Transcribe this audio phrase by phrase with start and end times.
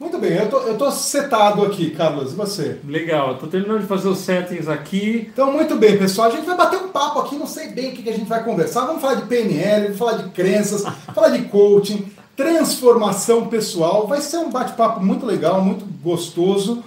[0.00, 2.78] Muito bem, eu tô, eu tô setado aqui, Carlos, e você?
[2.86, 5.28] Legal, tô terminando de fazer os settings aqui.
[5.32, 7.92] Então, muito bem, pessoal, a gente vai bater um papo aqui, não sei bem o
[7.92, 8.86] que a gente vai conversar.
[8.86, 14.06] Vamos falar de PNL, vamos falar de crenças, falar de coaching, transformação pessoal.
[14.06, 16.84] Vai ser um bate-papo muito legal, muito gostoso.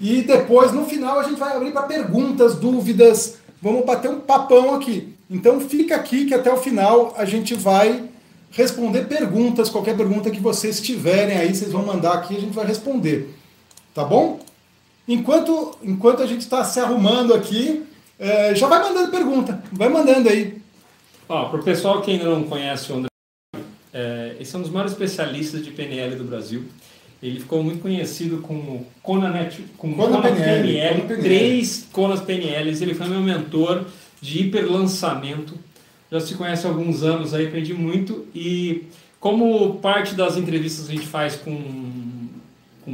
[0.00, 3.38] E depois, no final, a gente vai abrir para perguntas, dúvidas.
[3.60, 5.12] Vamos bater um papão aqui.
[5.28, 8.04] Então, fica aqui que até o final a gente vai
[8.52, 12.66] responder perguntas, qualquer pergunta que vocês tiverem aí, vocês vão mandar aqui, a gente vai
[12.66, 13.34] responder.
[13.94, 14.40] Tá bom?
[15.08, 17.82] Enquanto, enquanto a gente está se arrumando aqui,
[18.18, 20.60] é, já vai mandando pergunta, vai mandando aí.
[21.26, 23.08] Para o pessoal que ainda não conhece o André,
[23.92, 26.64] é, esse é um dos maiores especialistas de PNL do Brasil.
[27.22, 31.22] Ele ficou muito conhecido como Conanet, com Kona Kona PNL, PNL, Kona PNL.
[31.22, 32.82] três Conas PNLs.
[32.82, 33.84] Ele foi meu mentor
[34.20, 35.54] de hiperlançamento.
[36.12, 38.26] Já se conhece há alguns anos aí, aprendi muito.
[38.34, 38.84] E
[39.18, 41.54] como parte das entrevistas a gente faz com,
[42.84, 42.92] com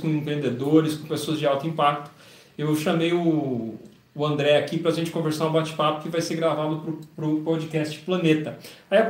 [0.00, 2.10] com empreendedores, com pessoas de alto impacto,
[2.56, 3.74] eu chamei o,
[4.14, 7.42] o André aqui para a gente conversar um bate-papo que vai ser gravado para o
[7.42, 8.58] podcast Planeta.
[8.90, 9.00] Aí,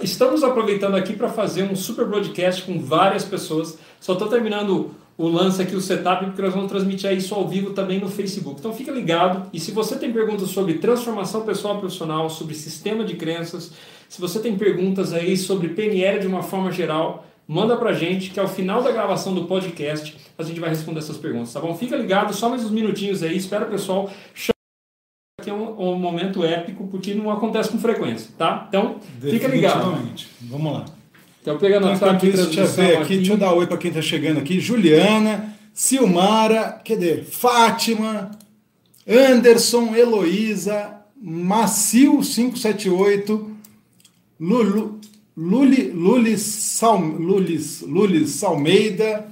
[0.00, 3.80] estamos aproveitando aqui para fazer um super broadcast com várias pessoas.
[3.98, 7.70] Só estou terminando o lance aqui, o setup, porque nós vamos transmitir isso ao vivo
[7.70, 8.60] também no Facebook.
[8.60, 9.48] Então fica ligado.
[9.52, 13.72] E se você tem perguntas sobre transformação pessoal profissional, sobre sistema de crenças,
[14.08, 18.38] se você tem perguntas aí sobre PNL de uma forma geral, manda pra gente que
[18.38, 21.74] ao final da gravação do podcast a gente vai responder essas perguntas, tá bom?
[21.74, 24.10] Fica ligado, só mais uns minutinhos aí, espera o pessoal
[25.42, 28.66] que é um, um momento épico, porque não acontece com frequência, tá?
[28.68, 29.96] Então, fica ligado.
[30.42, 30.84] Vamos lá.
[31.46, 33.90] Então, pegando a Enquanto aqui, deixa eu ver aqui, deixa eu dar oi para quem
[33.90, 34.58] está chegando aqui.
[34.58, 37.22] Juliana, Silmara, cadê?
[37.22, 38.32] Fátima,
[39.08, 43.56] Anderson, Heloísa, Macil 578,
[44.40, 45.00] Lulu,
[45.36, 49.28] Luli, Lulis, Sal, Lulis, Lulis Salmeida.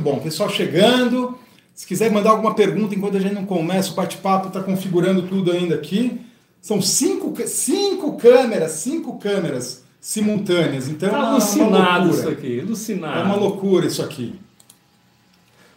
[0.00, 1.38] Bom, pessoal chegando.
[1.74, 5.52] Se quiser mandar alguma pergunta enquanto a gente não começa o bate-papo, está configurando tudo
[5.52, 6.18] ainda aqui.
[6.62, 10.88] São cinco, cinco câmeras, cinco câmeras simultâneas.
[10.88, 12.10] Então Tá é alucinado loucura.
[12.10, 13.18] isso aqui, alucinado.
[13.20, 14.34] É uma loucura isso aqui.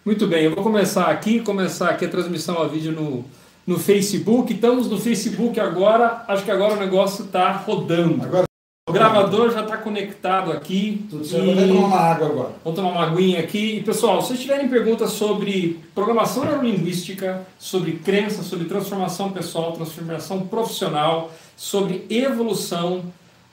[0.04, 3.24] Muito bem, eu vou começar aqui, começar aqui a transmissão a vídeo no,
[3.66, 4.52] no Facebook.
[4.52, 8.24] Estamos no Facebook agora, acho que agora o negócio está rodando.
[8.24, 8.46] Agora
[8.90, 11.06] O gravador já está conectado aqui.
[11.10, 11.52] tudo e- certo.
[11.52, 12.52] Até tomar uma água agora.
[12.64, 13.78] Vamos tomar uma aguinha aqui.
[13.78, 20.42] E pessoal, se vocês tiverem perguntas sobre programação neurolinguística, sobre crença, sobre transformação pessoal, transformação
[20.48, 23.04] profissional, sobre evolução,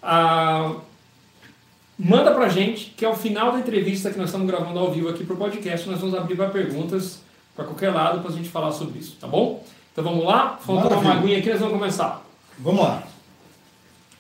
[0.02, 0.74] ah,
[1.98, 5.24] manda pra gente, que ao final da entrevista que nós estamos gravando ao vivo aqui
[5.24, 7.20] pro podcast, nós vamos abrir para perguntas
[7.54, 9.64] para qualquer lado para a gente falar sobre isso, tá bom?
[9.92, 12.24] Então vamos lá, tomar uma aguinha aqui, nós vamos começar
[12.58, 13.02] Vamos lá.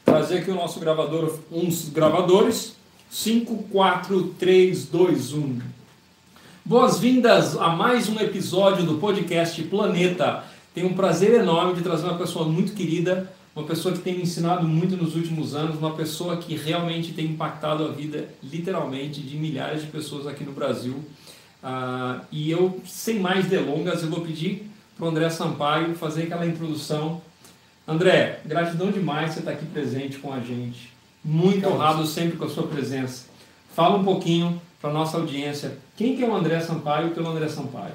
[0.04, 2.76] trazer aqui o nosso gravador, uns gravadores.
[3.12, 5.58] 5, 4, 3, 2, 1.
[6.64, 10.44] Boas-vindas a mais um episódio do podcast Planeta.
[10.74, 14.22] Tenho um prazer enorme de trazer uma pessoa muito querida, uma pessoa que tem me
[14.22, 19.36] ensinado muito nos últimos anos, uma pessoa que realmente tem impactado a vida, literalmente, de
[19.36, 21.02] milhares de pessoas aqui no Brasil.
[21.62, 26.46] Ah, e eu, sem mais delongas, eu vou pedir para o André Sampaio fazer aquela
[26.46, 27.20] introdução
[27.86, 30.92] André, gratidão demais você estar aqui presente com a gente.
[31.24, 33.26] Muito honrado sempre com a sua presença.
[33.74, 35.76] Fala um pouquinho para a nossa audiência.
[35.96, 37.94] Quem que é o André Sampaio pelo André Sampaio?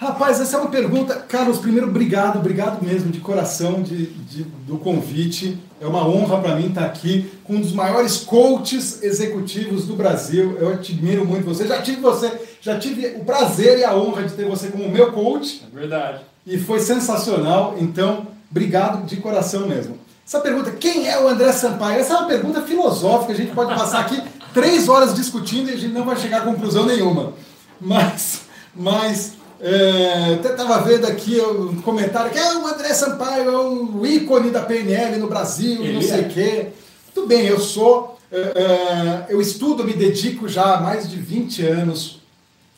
[0.00, 1.16] Rapaz, essa é uma pergunta.
[1.16, 5.58] Carlos, primeiro, obrigado, obrigado mesmo, de coração, de, de- do convite.
[5.80, 10.56] É uma honra para mim estar aqui com um dos maiores coaches executivos do Brasil.
[10.60, 11.66] Eu admiro muito você.
[11.66, 15.10] Já tive você, já tive o prazer e a honra de ter você como meu
[15.12, 16.20] coach É verdade.
[16.46, 17.74] e foi sensacional.
[17.80, 19.98] Então, obrigado de coração mesmo.
[20.24, 21.98] Essa pergunta, quem é o André Sampaio?
[22.00, 23.32] Essa é uma pergunta filosófica.
[23.32, 24.22] A gente pode passar aqui
[24.54, 27.32] três horas discutindo e a gente não vai chegar a conclusão nenhuma.
[27.80, 28.42] Mas,
[28.76, 34.06] mas é, até estava vendo aqui um comentário que é o André Sampaio é um
[34.06, 36.22] ícone da PNL no Brasil, não Ele sei é.
[36.22, 36.66] o quê.
[37.12, 41.66] Tudo bem, eu sou, é, é, eu estudo, me dedico já há mais de 20
[41.66, 42.20] anos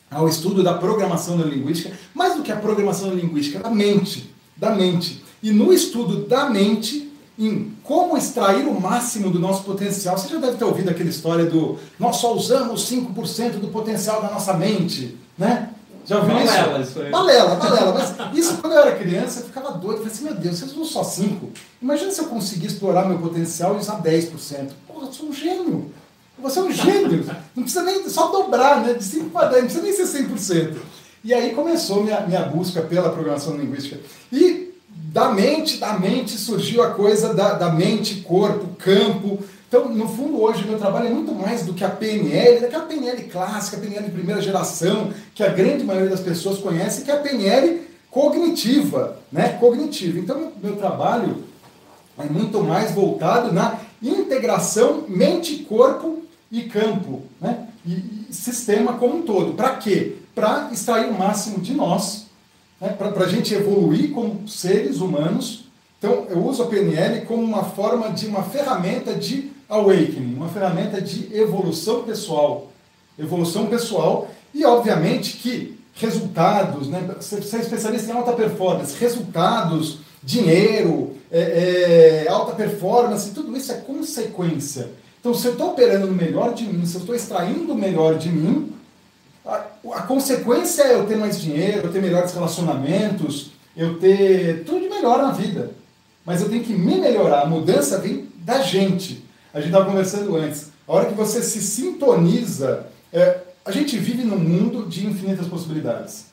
[0.09, 5.23] ao estudo da programação neurolinguística, mais do que a programação neurolinguística, da mente, da mente.
[5.43, 10.37] E no estudo da mente, em como extrair o máximo do nosso potencial, você já
[10.37, 15.17] deve ter ouvido aquela história do nós só usamos 5% do potencial da nossa mente,
[15.37, 15.69] né?
[16.05, 16.99] Já ouviu Balela, isso?
[16.99, 17.09] isso.
[17.11, 17.93] Balela, balela.
[17.93, 19.97] Mas isso quando eu era criança, eu ficava doido.
[19.97, 21.49] Eu falei assim, meu Deus, vocês usam só 5%.
[21.81, 24.69] Imagina se eu conseguir explorar meu potencial e usar 10%.
[24.87, 25.91] Porra, eu sou um gênio.
[26.39, 27.25] Você é um gênio.
[27.55, 28.93] Não precisa nem só dobrar, né?
[28.93, 30.77] De 5 para 10, não precisa nem ser 100%.
[31.23, 33.99] E aí começou minha, minha busca pela programação linguística.
[34.31, 39.39] E da mente, da mente surgiu a coisa da, da mente, corpo, campo.
[39.71, 43.23] Então, no fundo, hoje, meu trabalho é muito mais do que a PNL, daquela PNL
[43.23, 47.21] clássica, PNL de primeira geração, que a grande maioria das pessoas conhece, que é a
[47.21, 47.79] PNL
[48.09, 49.57] cognitiva, né?
[49.61, 50.19] Cognitiva.
[50.19, 51.45] Então, meu trabalho
[52.19, 56.21] é muito mais voltado na integração mente, corpo
[56.51, 57.69] e campo, né?
[57.85, 59.53] E sistema como um todo.
[59.53, 60.17] Para quê?
[60.35, 62.25] Para extrair o máximo de nós,
[62.81, 62.89] né?
[62.89, 65.63] para a gente evoluir como seres humanos.
[65.97, 71.01] Então, eu uso a PNL como uma forma de uma ferramenta de awakening, uma ferramenta
[71.01, 72.71] de evolução pessoal.
[73.17, 77.15] Evolução pessoal e, obviamente, que resultados, né?
[77.19, 83.75] Você é especialista em alta performance, resultados, dinheiro, é, é, alta performance, tudo isso é
[83.75, 84.89] consequência.
[85.19, 88.17] Então, se eu estou operando no melhor de mim, se eu estou extraindo o melhor
[88.17, 88.73] de mim,
[89.45, 89.63] a,
[89.93, 94.89] a, consequência é eu ter mais dinheiro, eu ter melhores relacionamentos, eu ter tudo de
[94.89, 95.71] melhor na vida.
[96.25, 97.41] Mas eu tenho que me melhorar.
[97.41, 99.23] A mudança vem da gente.
[99.53, 100.69] A gente estava conversando antes.
[100.87, 106.25] A hora que você se sintoniza, é, a gente vive num mundo de infinitas possibilidades.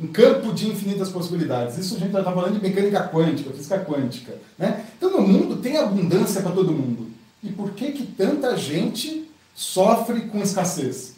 [0.00, 1.76] Um campo de infinitas possibilidades.
[1.78, 4.38] Isso a gente está falando de mecânica quântica, física quântica.
[4.58, 4.84] Né?
[4.96, 7.10] Então, no mundo tem abundância para todo mundo.
[7.42, 11.14] E por que, que tanta gente sofre com escassez?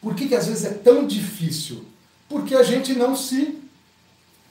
[0.00, 1.84] Por que, que às vezes é tão difícil?
[2.28, 3.58] Porque a gente não se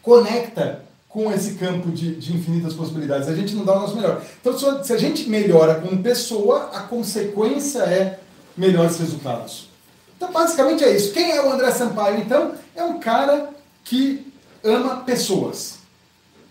[0.01, 0.86] conecta
[1.17, 3.27] com esse campo de, de infinitas possibilidades.
[3.27, 4.21] A gente não dá o nosso melhor.
[4.39, 8.19] Então, se a gente melhora como pessoa, a consequência é
[8.55, 9.67] melhores resultados.
[10.15, 11.13] Então, basicamente é isso.
[11.13, 12.51] Quem é o André Sampaio, então?
[12.75, 13.49] É um cara
[13.83, 14.31] que
[14.63, 15.79] ama pessoas.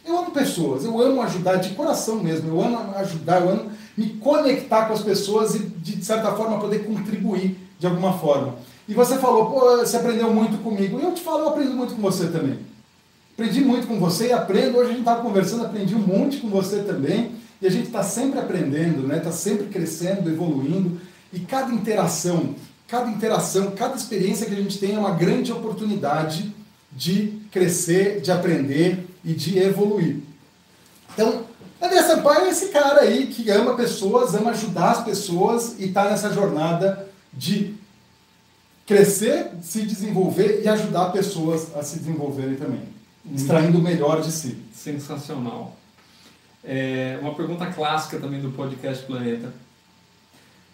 [0.05, 4.15] Eu amo pessoas, eu amo ajudar de coração mesmo, eu amo ajudar, eu amo me
[4.15, 8.57] conectar com as pessoas e, de certa forma, poder contribuir de alguma forma.
[8.89, 10.99] E você falou, pô, você aprendeu muito comigo.
[10.99, 12.75] E eu te falo, eu aprendo muito com você também.
[13.37, 14.79] Aprendi muito com você e aprendo.
[14.79, 17.33] Hoje a gente estava conversando, aprendi um monte com você também.
[17.61, 19.21] E a gente está sempre aprendendo, está né?
[19.21, 21.00] Tá sempre crescendo, evoluindo.
[21.33, 22.55] E cada interação
[22.88, 26.55] cada interação, cada experiência que a gente tem é uma grande oportunidade
[26.93, 30.19] de crescer, de aprender e de evoluir.
[31.12, 31.44] Então,
[31.83, 36.09] André Sampaio é esse cara aí que ama pessoas, ama ajudar as pessoas e está
[36.09, 37.75] nessa jornada de
[38.87, 42.83] crescer, se desenvolver e ajudar pessoas a se desenvolverem também,
[43.34, 44.58] extraindo o melhor de si.
[44.73, 45.76] Sensacional.
[46.64, 49.52] É uma pergunta clássica também do podcast Planeta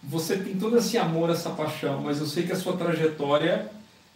[0.03, 3.71] você tem todo esse amor, essa paixão, mas eu sei que a sua trajetória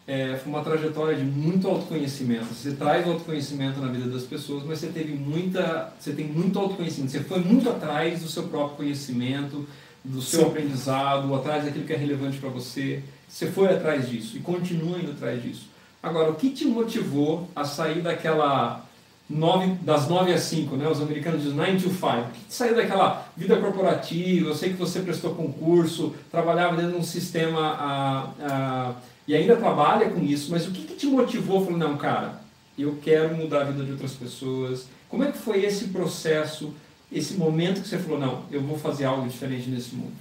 [0.07, 2.47] é, foi uma trajetória de muito autoconhecimento.
[2.47, 7.13] Você traz autoconhecimento na vida das pessoas, mas você teve muita, você tem muito autoconhecimento.
[7.13, 9.67] Você foi muito atrás do seu próprio conhecimento,
[10.05, 10.47] do seu Sim.
[10.47, 13.03] aprendizado, atrás daquilo que é relevante para você.
[13.29, 15.69] Você foi atrás disso e continua indo atrás disso.
[16.07, 18.85] Agora, o que te motivou a sair daquela
[19.29, 20.89] 9, das 9 às 5, né?
[20.89, 22.01] os americanos dizem 9 to 5.
[22.49, 27.61] Saiu daquela vida corporativa, eu sei que você prestou concurso, trabalhava dentro de um sistema
[27.61, 28.95] a, a,
[29.27, 31.65] e ainda trabalha com isso, mas o que, que te motivou?
[31.65, 32.41] Falou, não, cara,
[32.79, 34.87] eu quero mudar a vida de outras pessoas.
[35.09, 36.73] Como é que foi esse processo,
[37.11, 40.13] esse momento que você falou, não, eu vou fazer algo diferente nesse mundo?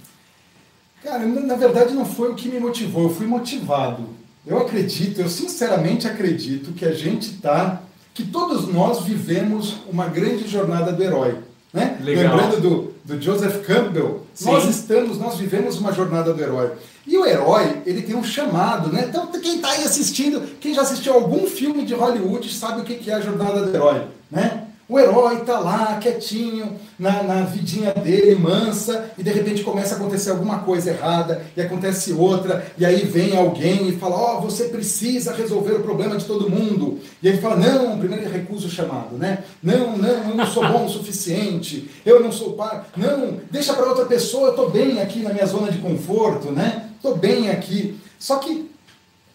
[1.00, 4.15] Cara, na verdade não foi o que me motivou, eu fui motivado.
[4.46, 7.82] Eu acredito, eu sinceramente acredito que a gente está
[8.14, 11.36] que todos nós vivemos uma grande jornada do herói.
[11.72, 11.98] Né?
[12.00, 14.50] Lembrando do, do Joseph Campbell, Sim.
[14.50, 16.72] nós estamos, nós vivemos uma jornada do herói.
[17.06, 19.04] E o herói, ele tem um chamado, né?
[19.08, 23.10] Então, quem está aí assistindo, quem já assistiu algum filme de Hollywood sabe o que
[23.10, 24.65] é a jornada do herói, né?
[24.88, 29.98] O herói está lá, quietinho, na, na vidinha dele, mansa, e de repente começa a
[29.98, 34.40] acontecer alguma coisa errada, e acontece outra, e aí vem alguém e fala: Ó, oh,
[34.42, 37.00] você precisa resolver o problema de todo mundo.
[37.20, 39.42] E ele fala: Não, primeiro ele recusa o chamado, né?
[39.60, 42.82] Não, não, eu não sou bom o suficiente, eu não sou pai.
[42.96, 46.90] Não, deixa para outra pessoa, eu estou bem aqui na minha zona de conforto, né?
[46.94, 47.98] Estou bem aqui.
[48.20, 48.70] Só que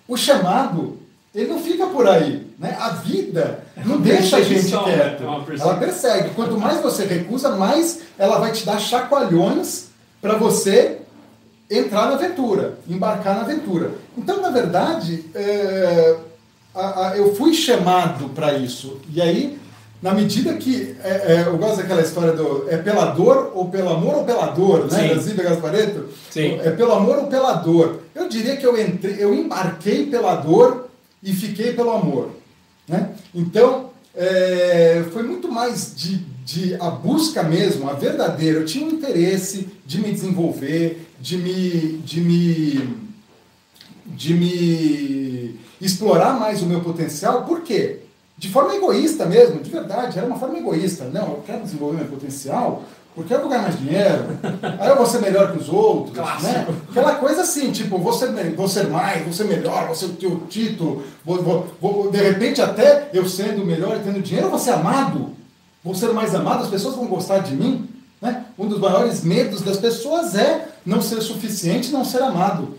[0.07, 1.00] o chamado,
[1.33, 2.47] ele não fica por aí.
[2.59, 2.77] Né?
[2.79, 4.83] A vida não deixa a gente né?
[4.83, 5.23] quieto.
[5.59, 6.29] Ela persegue.
[6.35, 9.85] Quanto mais você recusa, mais ela vai te dar chacoalhões
[10.21, 10.97] para você
[11.69, 13.91] entrar na aventura, embarcar na aventura.
[14.17, 16.17] Então, na verdade, é,
[16.75, 18.99] a, a, eu fui chamado para isso.
[19.09, 19.57] E aí,
[20.01, 20.97] na medida que.
[21.01, 22.69] É, é, eu gosto daquela história do.
[22.69, 25.13] É pela dor ou pelo amor ou pela dor, né?
[25.13, 26.09] Da Zíbia Gaspareto?
[26.29, 26.59] Sim.
[26.61, 28.01] É pelo amor ou pela dor.
[28.13, 30.90] Eu diria que eu entrei, eu embarquei pela dor
[31.23, 32.31] e fiquei pelo amor.
[32.87, 33.13] Né?
[33.33, 38.59] Então, é, foi muito mais de, de a busca mesmo, a verdadeira.
[38.59, 42.97] Eu tinha um interesse de me desenvolver, de me, de me,
[44.05, 47.45] de me explorar mais o meu potencial.
[47.45, 47.99] Por quê?
[48.37, 51.05] De forma egoísta mesmo, de verdade, era uma forma egoísta.
[51.05, 52.83] Não, eu quero desenvolver meu potencial
[53.13, 54.25] porque eu vou ganhar mais dinheiro,
[54.79, 56.65] aí eu vou ser melhor que os outros, né?
[56.89, 60.13] Aquela coisa assim, tipo, vou ser, vou ser mais, vou ser melhor, vou ser o
[60.13, 64.51] teu título, vou, vou, vou, de repente até eu sendo melhor e tendo dinheiro, eu
[64.51, 65.31] vou ser amado,
[65.83, 67.89] vou ser mais amado, as pessoas vão gostar de mim.
[68.21, 68.45] Né?
[68.57, 72.77] Um dos maiores medos das pessoas é não ser suficiente, não ser amado.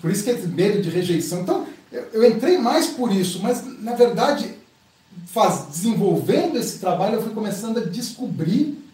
[0.00, 1.40] Por isso que é medo de rejeição.
[1.40, 4.54] Então, eu, eu entrei mais por isso, mas na verdade,
[5.26, 8.87] faz, desenvolvendo esse trabalho, eu fui começando a descobrir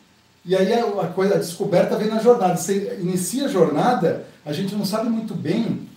[0.44, 2.56] e aí a, coisa, a descoberta vem na jornada.
[2.56, 5.88] Você inicia a jornada, a gente não sabe muito bem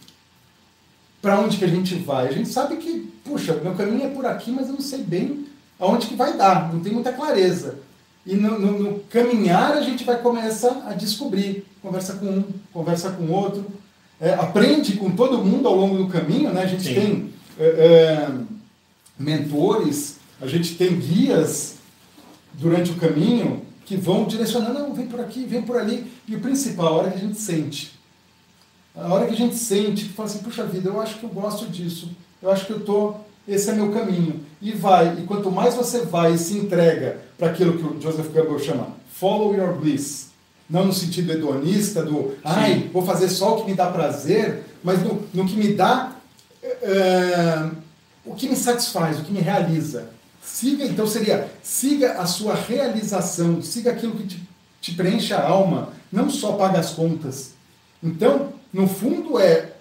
[1.22, 2.28] para onde que a gente vai.
[2.28, 5.46] A gente sabe que, puxa, meu caminho é por aqui, mas eu não sei bem
[5.78, 7.80] aonde que vai dar, não tem muita clareza.
[8.26, 11.66] E no, no, no caminhar a gente vai começar a descobrir.
[11.82, 13.66] Conversa com um, conversa com outro,
[14.20, 16.52] é, aprende com todo mundo ao longo do caminho.
[16.52, 16.64] Né?
[16.64, 16.94] A gente Sim.
[16.94, 18.30] tem é, é,
[19.20, 21.76] mentores, a gente tem guias
[22.54, 26.12] durante o caminho que vão direcionando, não, vem por aqui, vem por ali.
[26.28, 27.98] E o principal, a hora que a gente sente.
[28.94, 31.30] A hora que a gente sente, que fala assim, puxa vida, eu acho que eu
[31.30, 32.12] gosto disso.
[32.42, 33.16] Eu acho que eu tô,
[33.48, 34.42] esse é meu caminho.
[34.62, 38.34] E vai, e quanto mais você vai e se entrega para aquilo que o Joseph
[38.34, 40.32] Campbell chama follow your bliss.
[40.70, 45.02] Não no sentido hedonista, do, ai, vou fazer só o que me dá prazer, mas
[45.02, 46.12] no, no que me dá,
[46.62, 47.72] uh,
[48.26, 50.10] o que me satisfaz, o que me realiza.
[50.54, 54.50] Siga, então seria, siga a sua realização, siga aquilo que te,
[54.82, 57.52] te preenche a alma, não só paga as contas.
[58.02, 59.74] Então, no fundo é,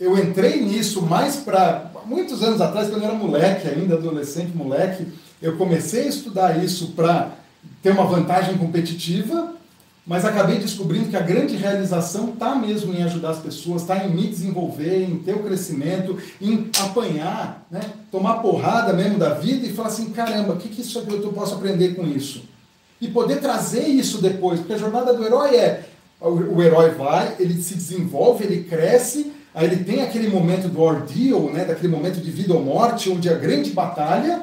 [0.00, 5.06] eu entrei nisso mais para, muitos anos atrás, quando eu era moleque ainda, adolescente, moleque,
[5.40, 7.32] eu comecei a estudar isso para
[7.82, 9.54] ter uma vantagem competitiva,
[10.06, 14.10] mas acabei descobrindo que a grande realização está mesmo em ajudar as pessoas, está em
[14.10, 17.80] me desenvolver, em ter o crescimento, em apanhar, né?
[18.10, 21.54] tomar porrada mesmo da vida e falar assim, caramba, o que, que isso eu posso
[21.54, 22.42] aprender com isso?
[23.00, 25.84] E poder trazer isso depois, porque a jornada do herói é,
[26.20, 30.82] o, o herói vai, ele se desenvolve, ele cresce, aí ele tem aquele momento do
[30.82, 31.64] ordeal, né?
[31.64, 34.42] daquele momento de vida ou morte, onde é a grande batalha,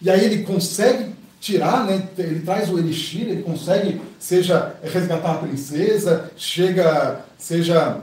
[0.00, 1.11] e aí ele consegue
[1.42, 2.08] tirar, né?
[2.16, 7.98] ele traz o elixir, ele consegue, seja resgatar a princesa, chega, seja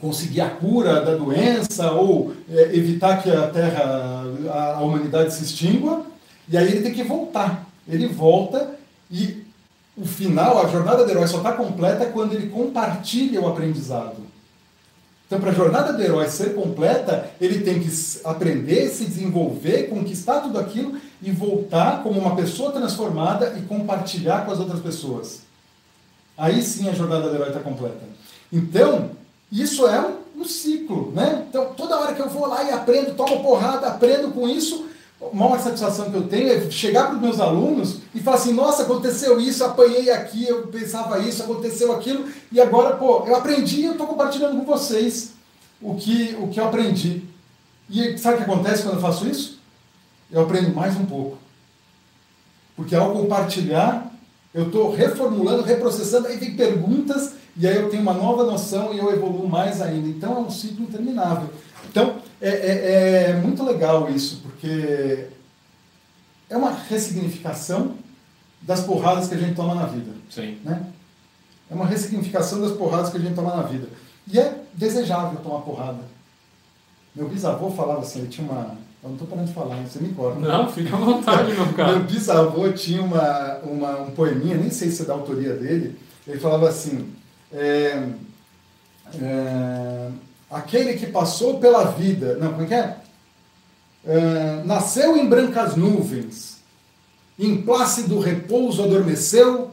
[0.00, 5.44] conseguir a cura da doença ou é, evitar que a Terra, a, a humanidade se
[5.44, 6.04] extingua,
[6.48, 7.64] e aí ele tem que voltar.
[7.88, 8.74] Ele volta
[9.08, 9.44] e
[9.96, 14.16] o final, a jornada do herói só está completa quando ele compartilha o aprendizado.
[15.26, 17.90] Então, para a jornada do herói ser completa, ele tem que
[18.24, 24.52] aprender, se desenvolver, conquistar tudo aquilo e voltar como uma pessoa transformada e compartilhar com
[24.52, 25.40] as outras pessoas.
[26.36, 28.00] Aí sim a jornada do herói está completa.
[28.52, 29.10] Então,
[29.50, 31.44] isso é um, um, ciclo, né?
[31.48, 34.86] Então, toda hora que eu vou lá e aprendo, tomo porrada, aprendo com isso,
[35.20, 38.52] a maior satisfação que eu tenho é chegar para os meus alunos e falar assim,
[38.52, 43.80] nossa, aconteceu isso, apanhei aqui, eu pensava isso, aconteceu aquilo, e agora, pô, eu aprendi
[43.80, 45.32] e eu estou compartilhando com vocês
[45.82, 47.24] o que, o que eu aprendi.
[47.90, 49.57] E sabe o que acontece quando eu faço isso?
[50.30, 51.38] Eu aprendo mais um pouco.
[52.76, 54.12] Porque ao compartilhar,
[54.54, 58.98] eu estou reformulando, reprocessando, aí vem perguntas, e aí eu tenho uma nova noção e
[58.98, 60.08] eu evoluo mais ainda.
[60.08, 61.50] Então é um ciclo interminável.
[61.90, 65.26] Então, é, é, é muito legal isso, porque
[66.48, 67.96] é uma ressignificação
[68.62, 70.12] das porradas que a gente toma na vida.
[70.30, 70.58] Sim.
[70.64, 70.86] Né?
[71.70, 73.88] É uma ressignificação das porradas que a gente toma na vida.
[74.30, 76.00] E é desejável tomar porrada.
[77.14, 78.76] Meu bisavô falava assim, ele tinha uma.
[79.02, 80.40] Eu não estou parando de falar, você me corta.
[80.40, 81.92] Não, fica à vontade, meu cara.
[81.92, 85.96] meu bisavô tinha uma, uma, um poeminha, nem sei se é da autoria dele.
[86.26, 87.12] Ele falava assim:
[87.52, 88.08] é,
[89.14, 90.10] é,
[90.50, 92.36] aquele que passou pela vida.
[92.38, 92.96] Não, como é que é?
[94.04, 96.58] é nasceu em brancas nuvens,
[97.38, 99.70] em plácido repouso adormeceu,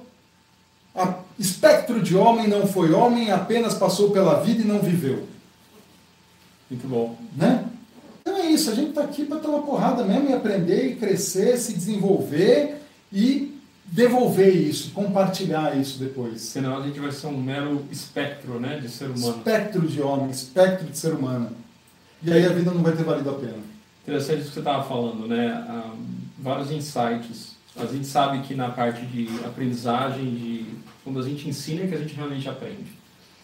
[0.95, 5.27] a, espectro de homem não foi homem, apenas passou pela vida e não viveu.
[6.69, 7.17] Muito bom.
[7.35, 7.65] Né?
[8.55, 11.73] Isso, a gente está aqui para ter uma porrada mesmo e aprender e crescer, se
[11.73, 12.77] desenvolver
[13.11, 16.39] e devolver isso, compartilhar isso depois.
[16.41, 19.37] Senão a gente vai ser um mero espectro né, de ser humano.
[19.37, 21.51] Espectro de homem, espectro de ser humano.
[22.23, 23.59] E aí a vida não vai ter valido a pena.
[24.03, 25.67] Interessante o que você estava falando, né?
[25.69, 26.05] Um,
[26.39, 27.55] vários insights.
[27.75, 30.65] A gente sabe que na parte de aprendizagem, de
[31.03, 32.85] quando a gente ensina é que a gente realmente aprende.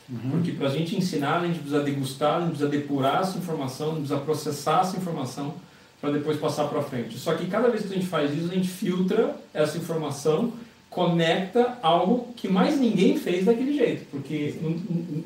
[0.10, 0.32] Uhum.
[0.32, 3.88] Porque para a gente ensinar, a gente precisa degustar, a gente precisa depurar essa informação,
[3.88, 5.54] a gente precisa processar essa informação
[6.02, 7.18] para depois passar para frente.
[7.18, 10.54] Só que cada vez que a gente faz isso, a gente filtra essa informação,
[10.90, 14.56] conecta algo que mais ninguém fez daquele jeito, porque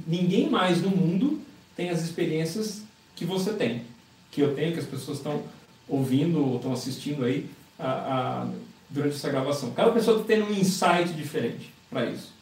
[0.05, 1.41] ninguém mais no mundo
[1.75, 2.84] tem as experiências
[3.15, 3.82] que você tem,
[4.29, 5.41] que eu tenho, que as pessoas estão
[5.88, 8.48] ouvindo ou estão assistindo aí a, a,
[8.89, 9.72] durante essa gravação.
[9.72, 11.74] Cada pessoa está tendo um insight diferente.
[11.89, 12.35] para isso.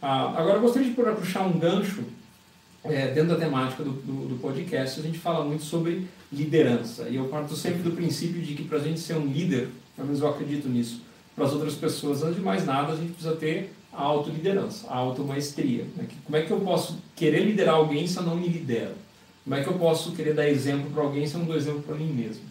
[0.00, 2.04] Ah, agora, eu gostaria de puxar um gancho
[2.84, 5.00] é, dentro da temática do, do, do, podcast.
[5.00, 8.78] A gente fala muito sobre liderança e eu parto sempre do princípio de que para
[8.78, 11.02] a gente ser um líder, pelo menos eu acredito nisso,
[11.34, 14.96] para as outras pessoas, antes de mais nada, a gente precisa ter a autoliderança, a
[14.96, 15.84] automaestria.
[15.96, 16.06] Né?
[16.24, 18.94] Como é que eu posso querer liderar alguém se eu não me lidero?
[19.42, 21.82] Como é que eu posso querer dar exemplo para alguém se eu não dou exemplo
[21.82, 22.42] para mim mesmo?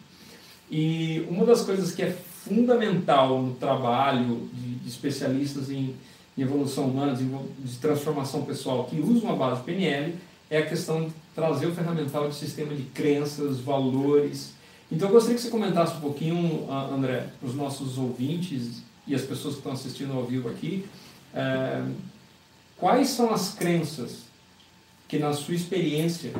[0.70, 5.96] E uma das coisas que é fundamental no trabalho de, de especialistas em,
[6.38, 10.16] em, evolução humana, de, de transformação pessoal, que usam a base PNL,
[10.50, 14.54] é a questão de trazer o ferramental de sistema de crenças, valores.
[14.92, 19.22] Então eu gostaria que você comentasse um pouquinho, André, para os nossos ouvintes e as
[19.22, 20.86] pessoas que estão assistindo ao vivo aqui,
[21.34, 21.84] é,
[22.78, 24.28] quais são as crenças
[25.08, 26.32] que na sua experiência,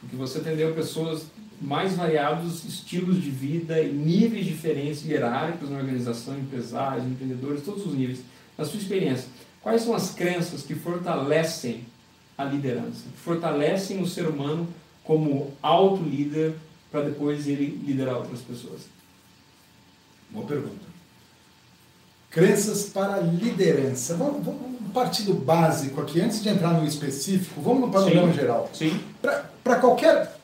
[0.00, 1.26] porque você atendeu pessoas
[1.60, 7.94] mais variados estilos de vida e níveis diferentes hierárquicos na organização, empresários, empreendedores, todos os
[7.94, 8.20] níveis.
[8.62, 9.26] Na sua experiência,
[9.60, 11.84] quais são as crenças que fortalecem
[12.38, 14.68] a liderança, que fortalecem o ser humano
[15.02, 16.54] como auto-líder
[16.88, 18.82] para depois ele liderar outras pessoas?
[20.30, 20.86] Boa pergunta.
[22.30, 24.14] Crenças para liderança.
[24.14, 28.38] Vamos, vamos partir do básico aqui, antes de entrar no específico, vamos no panorama Sim.
[28.38, 28.70] geral.
[28.72, 29.00] Sim.
[29.64, 30.36] Para qualquer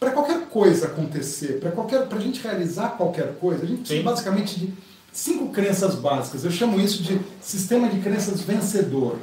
[0.00, 4.00] para qualquer coisa acontecer, para qualquer para a gente realizar qualquer coisa, a gente precisa
[4.00, 4.04] Sim.
[4.04, 4.74] basicamente de
[5.12, 6.44] cinco crenças básicas.
[6.44, 9.18] Eu chamo isso de sistema de crenças vencedor.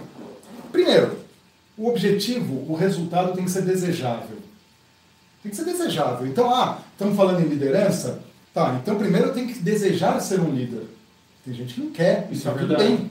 [0.71, 1.17] Primeiro,
[1.77, 4.37] o objetivo, o resultado tem que ser desejável.
[5.41, 6.27] Tem que ser desejável.
[6.27, 8.21] Então, ah, estamos falando em liderança?
[8.53, 10.83] Tá, então primeiro eu tenho que desejar ser um líder.
[11.45, 13.09] Tem gente que não quer, isso está é tudo bem.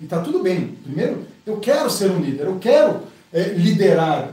[0.00, 0.78] E está tudo bem.
[0.82, 4.32] Primeiro, eu quero ser um líder, eu quero é, liderar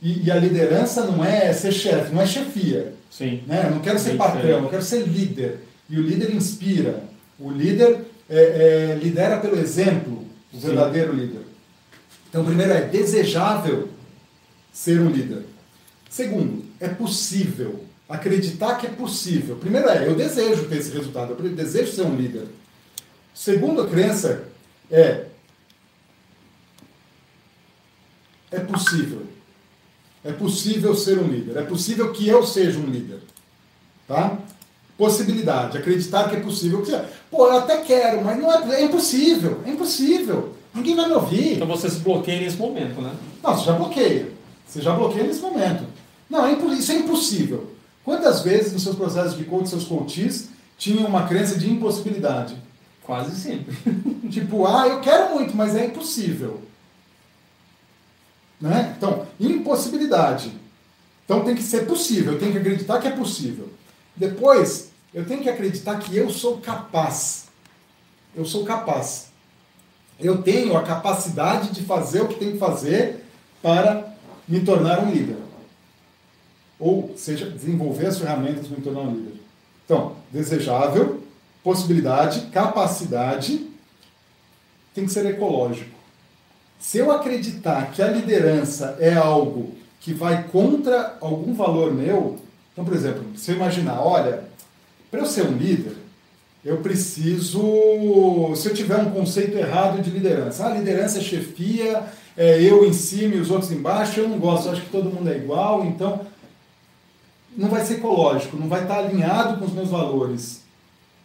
[0.00, 2.94] e, e, a liderança não é ser chefe, não é chefia.
[3.10, 3.42] Sim.
[3.46, 3.66] Né?
[3.66, 5.60] Eu não quero ser patrão, eu quero ser líder.
[5.90, 7.02] E o líder inspira.
[7.38, 10.68] O líder é, é, lidera pelo exemplo, o Sim.
[10.68, 11.42] verdadeiro líder.
[12.28, 13.88] Então, primeiro é desejável
[14.72, 15.44] ser um líder.
[16.08, 17.84] Segundo, é possível.
[18.08, 19.56] Acreditar que é possível.
[19.56, 22.46] Primeiro é, eu desejo ter esse resultado, eu desejo ser um líder.
[23.34, 24.44] Segunda crença
[24.90, 25.26] é,
[28.50, 29.26] é possível.
[30.24, 31.56] É possível ser um líder.
[31.56, 33.20] É possível que eu seja um líder.
[34.06, 34.38] Tá?
[35.00, 35.78] Possibilidade.
[35.78, 36.84] Acreditar que é possível.
[37.30, 39.62] Pô, eu até quero, mas não é, é impossível.
[39.64, 40.54] É impossível.
[40.74, 41.54] Ninguém vai me ouvir.
[41.54, 43.10] Então você se bloqueia nesse momento, né?
[43.42, 44.30] Não, você já bloqueia.
[44.66, 45.84] Você já bloqueia nesse momento.
[46.28, 47.70] Não, é isso é impossível.
[48.04, 52.54] Quantas vezes nos seus processos de coach, seus coaches, tinham uma crença de impossibilidade?
[53.02, 53.74] Quase sempre.
[54.28, 56.60] tipo, ah, eu quero muito, mas é impossível.
[58.60, 58.94] Né?
[58.98, 60.52] Então, impossibilidade.
[61.24, 63.70] Então tem que ser possível, tenho que acreditar que é possível.
[64.14, 67.48] Depois, eu tenho que acreditar que eu sou capaz.
[68.34, 69.30] Eu sou capaz.
[70.18, 73.24] Eu tenho a capacidade de fazer o que tenho que fazer
[73.62, 74.14] para
[74.46, 75.36] me tornar um líder.
[76.78, 79.40] Ou seja, desenvolver as ferramentas para me tornar um líder.
[79.84, 81.22] Então, desejável,
[81.64, 83.68] possibilidade, capacidade,
[84.94, 85.98] tem que ser ecológico.
[86.78, 92.38] Se eu acreditar que a liderança é algo que vai contra algum valor meu,
[92.72, 94.49] então, por exemplo, se eu imaginar, olha,
[95.10, 95.96] para eu ser um líder,
[96.64, 102.04] eu preciso, se eu tiver um conceito errado de liderança, a ah, liderança é chefia,
[102.36, 105.10] é eu em cima e os outros embaixo, eu não gosto, eu acho que todo
[105.10, 106.20] mundo é igual, então
[107.56, 110.62] não vai ser ecológico, não vai estar alinhado com os meus valores.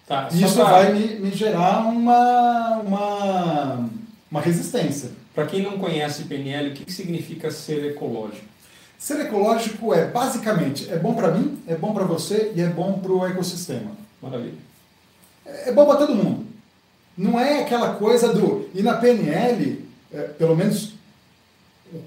[0.08, 0.64] Tá, Isso pra...
[0.66, 3.90] vai me, me gerar uma, uma,
[4.32, 5.12] uma resistência.
[5.34, 8.55] Para quem não conhece PNL, o que significa ser ecológico?
[9.06, 12.94] Ser ecológico é, basicamente, é bom para mim, é bom para você e é bom
[12.94, 13.92] para o ecossistema.
[14.20, 14.58] Maravilha.
[15.46, 16.48] É, é bom para todo mundo.
[17.16, 18.68] Não é aquela coisa do...
[18.74, 20.94] E na PNL, é, pelo menos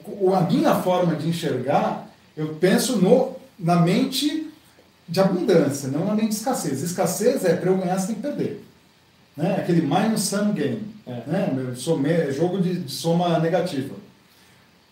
[0.07, 4.53] o, a minha forma de enxergar, eu penso no, na mente
[5.09, 6.83] de abundância, não na mente de escassez.
[6.83, 8.65] Escassez é para eu ganhar, que perder.
[9.37, 9.55] Né?
[9.55, 10.83] Aquele minus sum game.
[11.07, 11.23] É.
[11.29, 11.75] Né?
[11.77, 13.95] Some, jogo de, de soma negativa.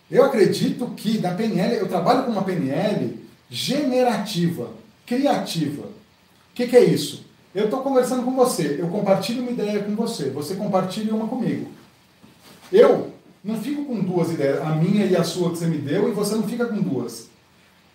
[0.09, 4.69] Eu acredito que na PNL, eu trabalho com uma PNL generativa,
[5.05, 5.83] criativa.
[5.83, 7.25] O que, que é isso?
[7.53, 11.71] Eu estou conversando com você, eu compartilho uma ideia com você, você compartilha uma comigo.
[12.71, 13.11] Eu
[13.43, 16.11] não fico com duas ideias, a minha e a sua que você me deu, e
[16.11, 17.29] você não fica com duas.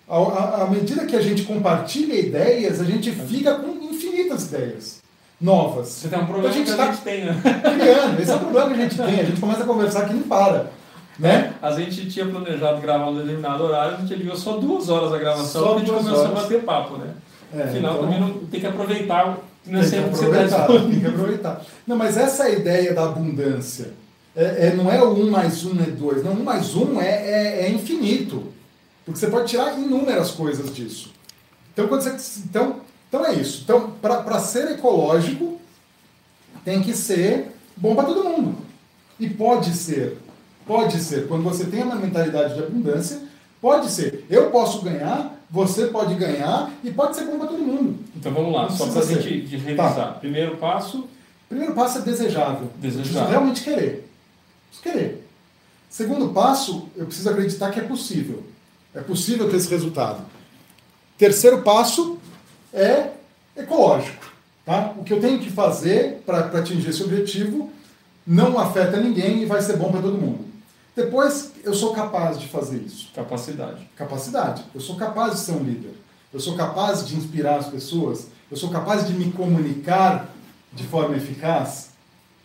[0.09, 5.03] À medida que a gente compartilha ideias, a gente fica com infinitas ideias
[5.41, 5.89] novas.
[5.89, 7.43] Você tem um problema então, a gente que a gente tem, né?
[7.63, 8.21] Criando.
[8.21, 9.21] Esse é o problema que a gente tem.
[9.21, 10.71] A gente começa a conversar que não para.
[11.19, 11.53] Né?
[11.61, 15.19] A gente tinha planejado gravar um determinado horário, a gente ligou só duas horas a
[15.19, 16.31] gravação, só a gente começou horas.
[16.31, 17.15] a bater papo, né?
[17.55, 18.05] É, Afinal, então...
[18.05, 21.63] também não, tem que aproveitar Não tem que aproveitar, tem que aproveitar.
[21.87, 23.93] Não, mas essa é ideia da abundância.
[24.35, 26.25] É, é, não é o 1 mais 1 é 2.
[26.25, 28.53] Não, 1 mais 1 é, é, é infinito.
[29.05, 31.13] Porque você pode tirar inúmeras coisas disso.
[31.73, 32.77] Então, quando você, então,
[33.09, 33.63] então é isso.
[33.65, 35.61] Então, para ser ecológico,
[36.65, 38.57] tem que ser bom para todo mundo.
[39.19, 40.19] E pode ser.
[40.67, 41.27] Pode ser.
[41.29, 43.21] Quando você tem uma mentalidade de abundância,
[43.61, 44.25] pode ser.
[44.31, 47.99] Eu posso ganhar, você pode ganhar e pode ser bom para todo mundo.
[48.17, 49.95] Então vamos lá, só para a gente revisar.
[49.95, 50.07] Tá.
[50.13, 51.09] Primeiro passo.
[51.49, 52.71] Primeiro passo é desejável.
[52.77, 53.31] Desejável.
[53.31, 54.09] Realmente querer.
[54.69, 55.29] Preciso querer.
[55.91, 58.43] Segundo passo, eu preciso acreditar que é possível.
[58.95, 60.25] É possível ter esse resultado.
[61.19, 62.19] Terceiro passo
[62.73, 63.11] é
[63.57, 64.33] ecológico.
[64.65, 64.95] Tá?
[64.97, 67.71] O que eu tenho que fazer para atingir esse objetivo
[68.27, 70.52] não afeta ninguém e vai ser bom para todo mundo.
[70.95, 73.11] Depois, eu sou capaz de fazer isso.
[73.15, 73.89] Capacidade.
[73.97, 74.65] Capacidade.
[74.75, 75.95] Eu sou capaz de ser um líder.
[76.33, 78.27] Eu sou capaz de inspirar as pessoas.
[78.51, 80.29] Eu sou capaz de me comunicar
[80.73, 81.91] de forma eficaz.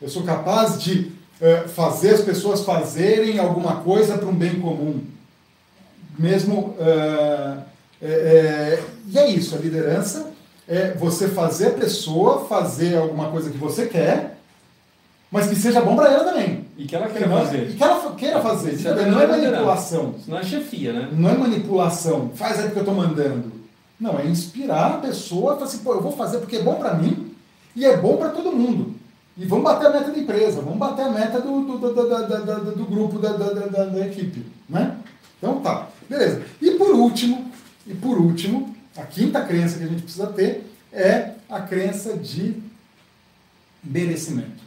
[0.02, 5.02] Eu sou capaz de uh, fazer as pessoas fazerem alguma coisa para um bem comum.
[6.18, 6.76] Mesmo.
[6.80, 7.64] Uh,
[8.02, 10.32] é, é, e é isso, a liderança
[10.68, 14.37] é você fazer a pessoa fazer alguma coisa que você quer,
[15.32, 16.66] mas que seja bom para ela também.
[16.78, 17.70] E que ela queira fazer.
[17.70, 18.74] E que ela queira fazer.
[18.74, 20.16] Isso não é manipulação.
[20.18, 21.10] Isso não é chefia, né?
[21.12, 22.32] Não é manipulação.
[22.36, 23.52] Faz aí porque eu estou mandando.
[24.00, 26.94] Não, é inspirar a pessoa, falar assim, pô, eu vou fazer porque é bom para
[26.94, 27.36] mim
[27.76, 28.96] e é bom para todo mundo.
[29.36, 32.76] E vamos bater a meta da empresa, vamos bater a meta do, do, do, do,
[32.76, 34.46] do grupo, da, da, da, da equipe.
[34.70, 34.98] Né?
[35.38, 36.44] Então tá, beleza.
[36.62, 37.52] E por último,
[37.86, 42.56] e por último, a quinta crença que a gente precisa ter é a crença de
[43.84, 44.67] merecimento.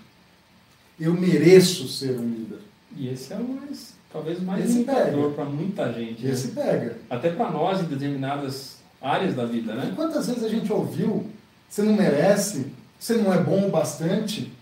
[1.00, 2.58] Eu mereço ser um líder.
[2.94, 6.26] E esse é o mais, talvez mais limitador para muita gente.
[6.26, 6.62] Esse né?
[6.62, 6.98] pega.
[7.08, 9.88] Até para nós em determinadas áreas da vida, né?
[9.90, 11.26] E quantas vezes a gente ouviu,
[11.68, 12.66] você não merece,
[12.98, 14.52] você não é bom o bastante?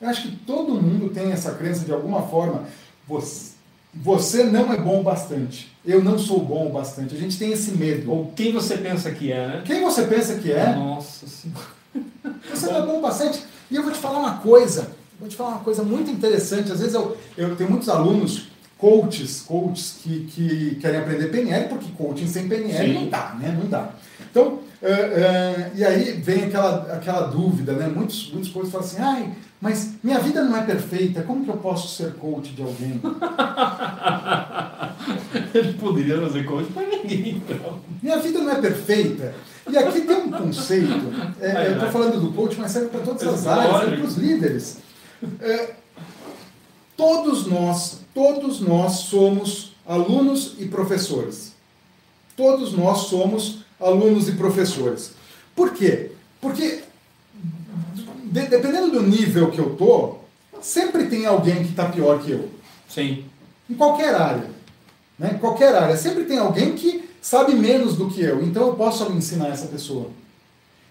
[0.00, 2.64] Eu acho que todo mundo tem essa crença de alguma forma.
[3.06, 3.52] Você,
[3.94, 5.72] você não é bom o bastante.
[5.84, 7.14] Eu não sou bom o bastante.
[7.14, 8.10] A gente tem esse medo.
[8.10, 9.62] Ou quem você pensa que é, né?
[9.64, 10.74] Quem você pensa que é?
[10.74, 11.74] Nossa Senhora.
[12.50, 13.44] Você não é bom o bastante.
[13.70, 14.90] E eu vou te falar uma coisa.
[15.24, 16.70] Vou te falar uma coisa muito interessante.
[16.70, 21.86] Às vezes eu, eu tenho muitos alunos, coaches, coaches que, que querem aprender PNL, porque
[21.96, 22.92] coaching sem PNL Sim.
[22.92, 23.58] não dá, né?
[23.58, 23.88] Não dá.
[24.30, 27.88] Então, uh, uh, e aí vem aquela, aquela dúvida, né?
[27.88, 29.32] Muitos, muitos coaches falam assim, ai,
[29.62, 33.00] mas minha vida não é perfeita, como que eu posso ser coach de alguém?
[35.54, 37.80] Ele poderia fazer coach para ninguém, então.
[38.02, 39.34] Minha vida não é perfeita.
[39.70, 41.10] E aqui tem um conceito,
[41.40, 44.18] é, eu estou falando do coach, mas serve para todas as áreas, serve para os
[44.18, 44.84] líderes.
[45.40, 45.74] É,
[46.96, 51.52] todos nós, todos nós somos alunos e professores.
[52.36, 55.12] Todos nós somos alunos e professores.
[55.54, 56.12] Por quê?
[56.40, 56.82] Porque
[58.24, 60.16] de, dependendo do nível que eu tô,
[60.60, 62.50] sempre tem alguém que está pior que eu.
[62.88, 63.24] Sim.
[63.70, 64.50] Em qualquer área.
[65.18, 65.34] Né?
[65.34, 65.96] Em qualquer área.
[65.96, 68.42] Sempre tem alguém que sabe menos do que eu.
[68.42, 70.10] Então eu posso ensinar essa pessoa.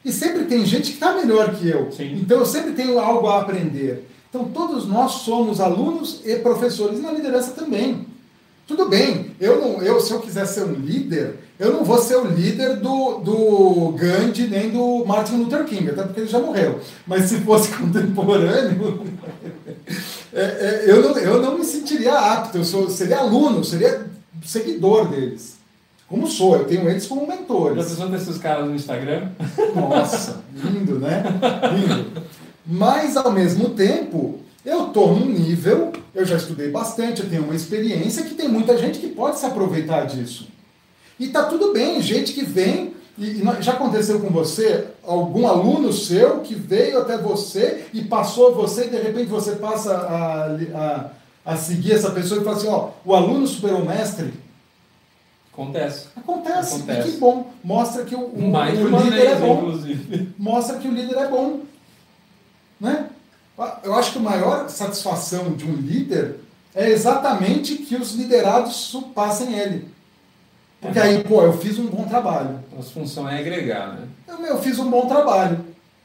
[0.04, 1.92] E sempre tem gente que está melhor que eu.
[1.92, 2.20] Sim.
[2.22, 4.08] Então eu sempre tenho algo a aprender.
[4.30, 7.00] Então todos nós somos alunos e professores.
[7.00, 8.06] E na liderança também.
[8.66, 12.16] Tudo bem, eu não, eu, se eu quiser ser um líder, eu não vou ser
[12.16, 16.80] o líder do, do Gandhi nem do Martin Luther King, até porque ele já morreu.
[17.06, 19.04] Mas se fosse contemporâneo,
[20.32, 24.06] é, é, eu, não, eu não me sentiria apto, eu sou, seria aluno, seria
[24.46, 25.58] seguidor deles.
[26.14, 27.76] Como sou, eu tenho eles como mentores.
[27.76, 29.30] Já pensou desses caras no Instagram?
[29.74, 31.24] Nossa, lindo, né?
[31.74, 32.22] Lindo.
[32.64, 37.56] Mas, ao mesmo tempo, eu estou num nível, eu já estudei bastante, eu tenho uma
[37.56, 40.50] experiência que tem muita gente que pode se aproveitar disso.
[41.20, 46.42] E tá tudo bem, gente que vem, e já aconteceu com você, algum aluno seu
[46.42, 50.46] que veio até você e passou você, e de repente você passa a,
[50.76, 54.44] a, a seguir essa pessoa e fala assim, ó, o aluno superou o mestre.
[55.54, 56.08] Acontece.
[56.16, 56.76] Acontece.
[56.76, 57.10] Acontece.
[57.10, 57.52] E que bom.
[57.64, 59.58] Mostra que o, o, o líder vez, é bom.
[59.60, 60.34] Inclusive.
[60.38, 61.60] Mostra que o líder é bom.
[62.82, 63.08] Né?
[63.84, 66.40] Eu acho que a maior satisfação de um líder
[66.74, 69.88] é exatamente que os liderados passem ele.
[70.82, 72.60] Porque aí, pô, eu fiz um bom trabalho.
[72.78, 74.08] A função é agregar, né?
[74.28, 75.60] Eu, eu fiz um bom trabalho.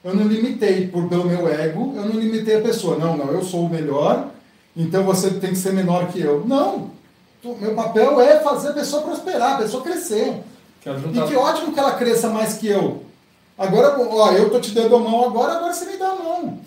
[0.04, 2.96] Eu não limitei por, pelo meu ego, eu não limitei a pessoa.
[2.96, 4.28] Não, não, eu sou o melhor,
[4.76, 6.46] então você tem que ser menor que eu.
[6.46, 6.97] Não!
[7.42, 10.42] Meu papel é fazer a pessoa prosperar, a pessoa crescer.
[10.84, 13.04] E que ótimo que ela cresça mais que eu.
[13.56, 16.60] Agora, ó, eu tô te dando a mão agora, agora você me dá a mão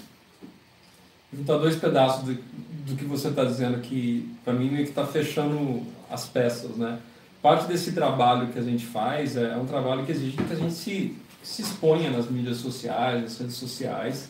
[1.34, 5.06] juntar dois pedaços do, do que você está dizendo que para mim meio que está
[5.06, 7.00] fechando as peças, né?
[7.42, 10.56] Parte desse trabalho que a gente faz é, é um trabalho que exige que a
[10.56, 14.30] gente se se exponha nas mídias sociais, nas redes sociais.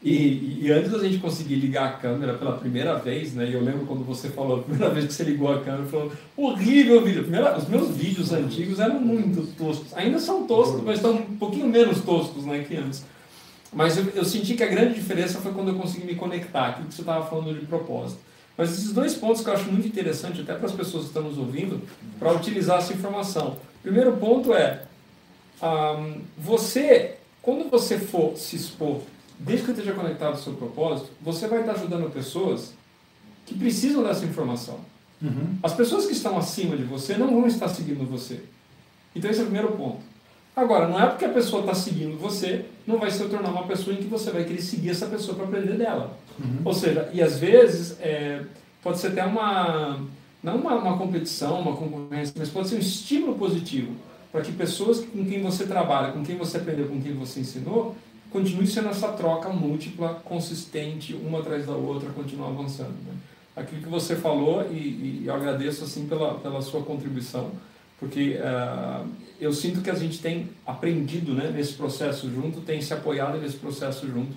[0.00, 3.50] E, e, antes da gente conseguir ligar a câmera pela primeira vez, né?
[3.52, 7.02] Eu lembro quando você falou a primeira vez que você ligou a câmera, falou horrível
[7.02, 7.22] vídeo.
[7.22, 9.92] Primeira, os meus vídeos antigos eram muito toscos.
[9.96, 13.04] Ainda são toscos, mas estão um pouquinho menos toscos, né, que antes.
[13.72, 16.86] Mas eu, eu senti que a grande diferença foi quando eu consegui me conectar, aquilo
[16.86, 18.20] que você estava falando de propósito.
[18.56, 21.24] Mas esses dois pontos que eu acho muito interessante, até para as pessoas que estão
[21.24, 21.82] nos ouvindo,
[22.20, 23.56] para utilizar essa informação.
[23.82, 24.82] Primeiro ponto é,
[25.62, 29.00] um, você, quando você for se expor
[29.38, 32.74] desde que esteja conectado ao seu propósito, você vai estar ajudando pessoas
[33.46, 34.80] que precisam dessa informação.
[35.22, 35.56] Uhum.
[35.62, 38.40] As pessoas que estão acima de você não vão estar seguindo você.
[39.14, 40.00] Então esse é o primeiro ponto.
[40.54, 43.94] Agora, não é porque a pessoa está seguindo você, não vai se tornar uma pessoa
[43.94, 46.18] em que você vai querer seguir essa pessoa para aprender dela.
[46.38, 46.62] Uhum.
[46.64, 48.42] Ou seja, e às vezes é,
[48.82, 50.00] pode ser até uma,
[50.42, 53.92] não uma, uma competição, uma concorrência, mas pode ser um estímulo positivo
[54.32, 57.96] para que pessoas com quem você trabalha, com quem você aprendeu, com quem você ensinou,
[58.30, 62.96] continue sendo essa troca múltipla, consistente, uma atrás da outra, continuar avançando.
[63.06, 63.14] Né?
[63.56, 67.50] Aquilo que você falou, e, e, eu agradeço assim pela, pela sua contribuição,
[67.98, 69.08] porque uh,
[69.40, 73.56] eu sinto que a gente tem aprendido né, nesse processo junto, tem se apoiado nesse
[73.56, 74.32] processo junto.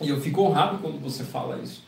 [0.00, 1.84] E eu fico honrado quando você fala isso,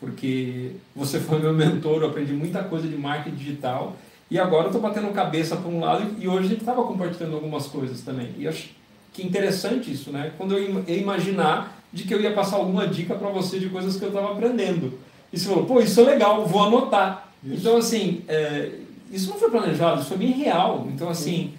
[0.00, 3.96] porque você foi meu mentor, eu aprendi muita coisa de marketing digital,
[4.28, 7.34] e agora eu estou batendo cabeça para um lado, e hoje a gente estava compartilhando
[7.34, 8.34] algumas coisas também.
[8.38, 8.70] E acho
[9.12, 10.32] que interessante isso, né?
[10.38, 14.04] Quando eu imaginar de que eu ia passar alguma dica para você de coisas que
[14.04, 14.98] eu estava aprendendo.
[15.32, 17.30] E você falou, pô, isso é legal, vou anotar.
[17.44, 17.60] Isso.
[17.60, 18.70] Então, assim, é,
[19.10, 20.88] isso não foi planejado, isso foi bem real.
[20.92, 21.52] Então, assim,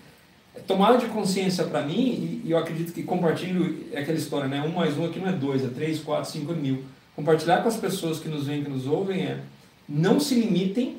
[0.65, 4.61] tomada de consciência para mim, e, eu acredito que compartilho é aquela história, né?
[4.61, 6.83] Um mais um aqui não é dois, é três, quatro, cinco mil.
[7.15, 9.39] Compartilhar com as pessoas que nos veem, que nos ouvem, é
[9.87, 10.97] não se limitem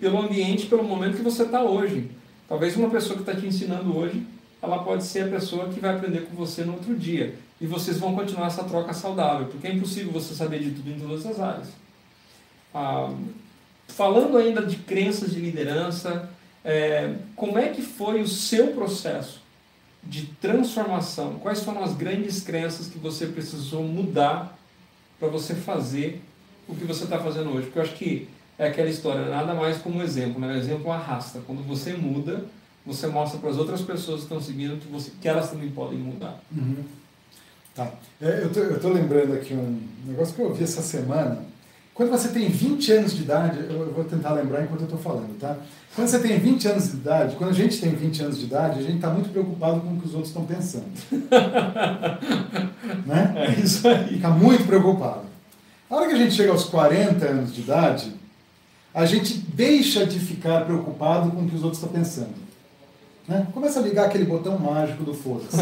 [0.00, 2.10] pelo ambiente, pelo momento que você está hoje.
[2.48, 4.22] Talvez uma pessoa que está te ensinando hoje
[4.62, 7.34] ela pode ser a pessoa que vai aprender com você no outro dia.
[7.60, 11.00] E vocês vão continuar essa troca saudável, porque é impossível você saber de tudo em
[11.00, 11.68] todas as áreas.
[12.72, 13.12] Ah,
[13.88, 16.30] falando ainda de crenças de liderança,
[16.64, 19.42] é, como é que foi o seu processo
[20.02, 21.34] de transformação?
[21.40, 24.56] Quais foram as grandes crenças que você precisou mudar
[25.18, 26.22] para você fazer
[26.68, 27.66] o que você está fazendo hoje?
[27.66, 30.54] Porque eu acho que é aquela história, nada mais como exemplo, né?
[30.54, 31.40] o exemplo arrasta.
[31.46, 32.44] Quando você muda,
[32.84, 35.98] você mostra para as outras pessoas que estão seguindo que, você, que elas também podem
[35.98, 36.40] mudar.
[36.50, 36.84] Uhum.
[37.74, 37.90] Tá.
[38.20, 41.44] É, eu estou lembrando aqui um negócio que eu ouvi essa semana.
[41.94, 45.38] Quando você tem 20 anos de idade, eu vou tentar lembrar enquanto eu estou falando,
[45.38, 45.56] tá?
[45.94, 48.78] Quando você tem 20 anos de idade, quando a gente tem 20 anos de idade,
[48.78, 50.86] a gente está muito preocupado com o que os outros estão pensando.
[53.06, 53.34] né?
[53.36, 54.14] É isso aí.
[54.14, 55.24] Fica muito preocupado.
[55.90, 58.14] A hora que a gente chega aos 40 anos de idade,
[58.94, 62.41] a gente deixa de ficar preocupado com o que os outros estão pensando.
[63.26, 63.46] Né?
[63.52, 65.56] Começa a ligar aquele botão mágico do foda-se.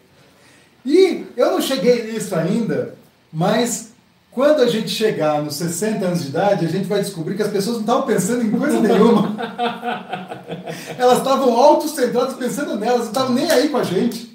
[0.84, 2.94] e eu não cheguei nisso ainda,
[3.32, 3.90] mas
[4.30, 7.50] quando a gente chegar nos 60 anos de idade, a gente vai descobrir que as
[7.50, 9.36] pessoas não estavam pensando em coisa nenhuma.
[10.96, 14.29] Elas estavam autocentradas pensando nelas, não estavam nem aí com a gente.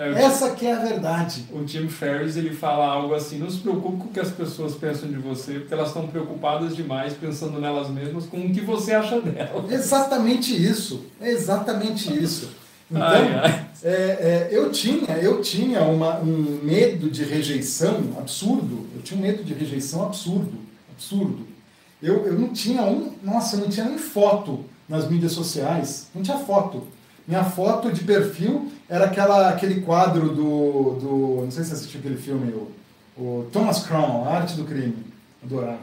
[0.00, 1.44] É, Essa que é a verdade.
[1.52, 4.74] O Tim Ferriss ele fala algo assim: não se preocupe com o que as pessoas
[4.74, 8.94] pensam de você, porque elas estão preocupadas demais pensando nelas mesmas com o que você
[8.94, 9.70] acha delas.
[9.70, 11.04] Exatamente isso.
[11.20, 12.50] É exatamente isso.
[12.90, 13.66] Então, ai, ai.
[13.82, 18.86] É, é, eu tinha, eu tinha uma, um medo de rejeição absurdo.
[18.96, 20.54] Eu tinha um medo de rejeição absurdo,
[20.92, 21.46] absurdo.
[22.02, 26.22] Eu, eu não tinha um, nossa, eu não tinha nem foto nas mídias sociais, não
[26.22, 26.86] tinha foto.
[27.30, 31.42] Minha foto de perfil era aquela, aquele quadro do, do.
[31.44, 32.72] Não sei se você assistiu aquele filme, o,
[33.16, 34.96] o Thomas Crown, A Arte do Crime.
[35.40, 35.78] Adorava.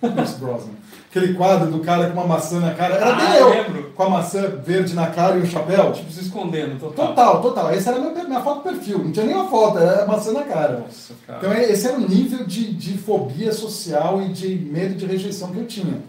[0.00, 0.72] Pierce Brosnan.
[1.08, 2.96] Aquele quadro do cara com uma maçã na cara.
[2.96, 3.92] Era ah, eu, lembro.
[3.94, 5.92] com a maçã verde na cara e o chapéu.
[5.92, 7.06] Tipo, se escondendo, total.
[7.06, 7.70] Total, total.
[7.70, 8.98] Essa era a minha, minha foto perfil.
[8.98, 10.80] Não tinha nem uma foto, era a maçã na cara.
[10.80, 11.38] Nossa, cara.
[11.38, 15.58] Então esse era o nível de, de fobia social e de medo de rejeição que
[15.58, 16.02] eu tinha.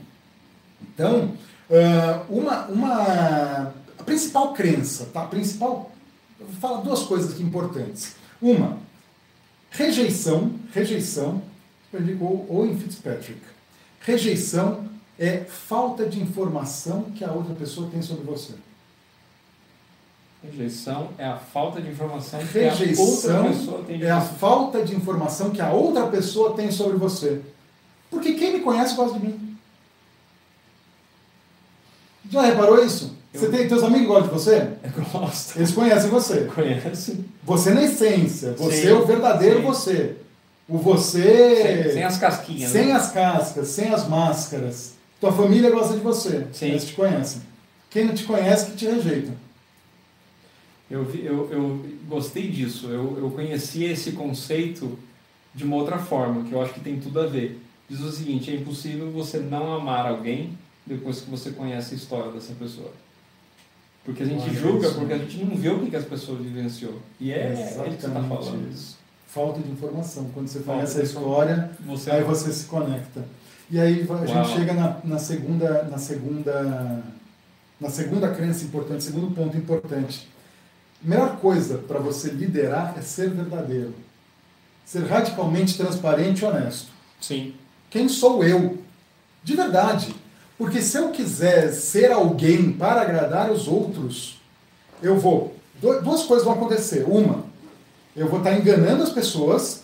[0.81, 1.29] Então,
[2.27, 3.73] uma, uma
[4.05, 5.23] principal crença, tá?
[5.23, 5.91] A principal.
[6.39, 8.15] Eu vou falar duas coisas aqui importantes.
[8.41, 8.77] Uma,
[9.71, 11.41] rejeição, rejeição,
[11.87, 13.41] aprendi com Owen Fitzpatrick.
[14.01, 14.85] Rejeição
[15.17, 18.53] é falta de informação que a outra pessoa tem sobre você.
[20.43, 24.83] Rejeição é a falta de informação que Rejeição a outra pessoa tem é a falta
[24.83, 27.41] de informação que a outra pessoa tem sobre você.
[28.11, 29.57] Porque quem me conhece gosta de mim.
[32.29, 33.15] Já reparou isso?
[33.35, 34.69] Você tem teus amigos gostam de você?
[35.11, 35.57] Gosto.
[35.57, 36.41] Eles conhecem você.
[36.45, 37.25] Conhecem.
[37.43, 38.53] Você na essência.
[38.53, 39.63] Você sim, é o verdadeiro sim.
[39.63, 40.15] você.
[40.67, 41.83] O você.
[41.83, 42.71] Sem, sem, as casquinhas.
[42.71, 42.93] Sem né?
[42.93, 44.93] as cascas, sem as máscaras.
[45.19, 46.47] Tua família gosta de você.
[46.53, 46.67] Sim.
[46.67, 47.41] Eles te conhecem.
[47.89, 49.31] Quem não te conhece, que te rejeita.
[50.89, 52.87] Eu, eu, eu gostei disso.
[52.87, 54.97] Eu, eu conheci esse conceito
[55.53, 57.61] de uma outra forma, que eu acho que tem tudo a ver.
[57.89, 62.31] Diz o seguinte: é impossível você não amar alguém depois que você conhece a história
[62.31, 62.91] dessa pessoa.
[64.05, 64.99] Porque a gente Olha julga isso.
[64.99, 67.01] porque a gente não vê o que, as pessoas vivenciou.
[67.19, 68.71] E é, é isso que você está Exatamente falando.
[68.71, 68.97] isso.
[69.27, 70.29] Falta de informação.
[70.33, 73.25] Quando você Falta conhece a de história, Você aí você se conecta.
[73.69, 74.27] E aí a Uau.
[74.27, 77.03] gente chega na, na segunda, na segunda,
[77.81, 80.29] na segunda crença importante, segundo ponto importante.
[81.03, 83.93] A melhor coisa para você liderar é ser verdadeiro,
[84.85, 86.89] ser radicalmente transparente e honesto.
[87.19, 87.55] Sim.
[87.89, 88.77] Quem sou eu?
[89.43, 90.15] De verdade.
[90.57, 94.39] Porque se eu quiser ser alguém para agradar os outros,
[95.01, 95.53] eu vou.
[95.81, 97.03] du- Duas coisas vão acontecer.
[97.07, 97.43] Uma,
[98.15, 99.83] eu vou estar enganando as pessoas,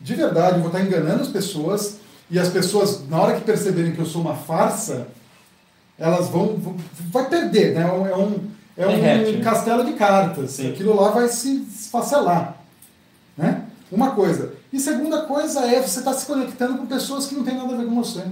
[0.00, 1.96] de verdade, eu vou estar enganando as pessoas,
[2.30, 5.08] e as pessoas, na hora que perceberem que eu sou uma farsa,
[5.98, 6.56] elas vão.
[6.56, 6.76] vão
[7.10, 7.82] vai perder, né?
[7.82, 8.40] É um, é um,
[8.76, 9.40] é um né?
[9.42, 10.52] castelo de cartas.
[10.52, 10.70] Sim.
[10.70, 12.56] Aquilo lá vai se esfacelar.
[13.36, 13.62] Né?
[13.90, 14.52] Uma coisa.
[14.72, 17.76] E segunda coisa é você estar se conectando com pessoas que não têm nada a
[17.76, 18.22] ver com você.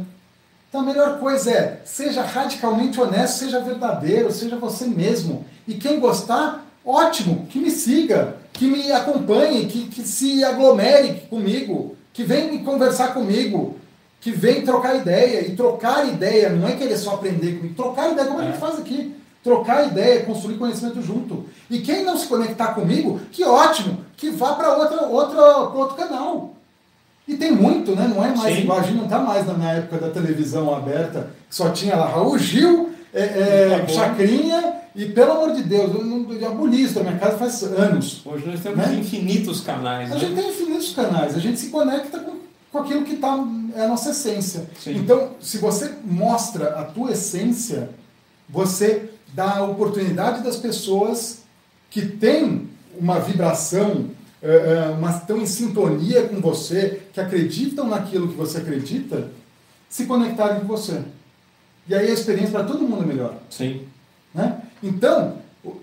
[0.74, 5.44] Então a melhor coisa é, seja radicalmente honesto, seja verdadeiro, seja você mesmo.
[5.68, 11.96] E quem gostar, ótimo, que me siga, que me acompanhe, que, que se aglomere comigo,
[12.12, 13.76] que venha me conversar comigo,
[14.20, 15.46] que venha trocar ideia.
[15.46, 18.58] E trocar ideia não é querer só aprender comigo, trocar ideia como a gente É.
[18.58, 19.14] faz aqui.
[19.44, 21.44] Trocar ideia, construir conhecimento junto.
[21.70, 26.56] E quem não se conectar comigo, que ótimo, que vá para outra, outra, outro canal.
[27.26, 28.06] E tem muito, né?
[28.14, 28.62] Não é mais Sim.
[28.62, 31.96] igual, a gente não está mais na, na época da televisão aberta, que só tinha
[31.96, 33.22] lá Raul Gil, é,
[33.82, 33.88] é.
[33.88, 37.62] Chacrinha, e pelo amor de Deus, eu, não- eu aboli isso da minha casa faz
[37.62, 38.20] anos.
[38.26, 38.94] Hoje nós temos Né?
[38.96, 40.10] infinitos canais.
[40.10, 40.20] A né?
[40.20, 42.32] gente tem infinitos canais, a gente se conecta com,
[42.70, 43.42] com aquilo que tá,
[43.74, 44.66] é a nossa essência.
[44.78, 44.96] Sim.
[44.98, 47.88] Então, se você mostra a tua essência,
[48.48, 51.38] você dá a oportunidade das pessoas
[51.90, 54.06] que têm uma vibração,
[54.44, 59.30] eh, eh, uma, estão em sintonia com você, que acreditam naquilo que você acredita,
[59.88, 61.00] se conectarem com você.
[61.88, 63.34] E aí a experiência para todo mundo é melhor.
[63.50, 63.82] Sim.
[64.34, 64.60] Né?
[64.82, 65.38] Então,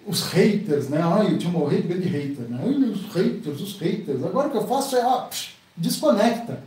[0.06, 1.00] os haters, né?
[1.04, 2.60] Ai, eu tinha morrido de hater, né?
[2.64, 4.24] Ai, os haters, os haters.
[4.24, 6.60] Agora o que eu faço é, psh, desconecta.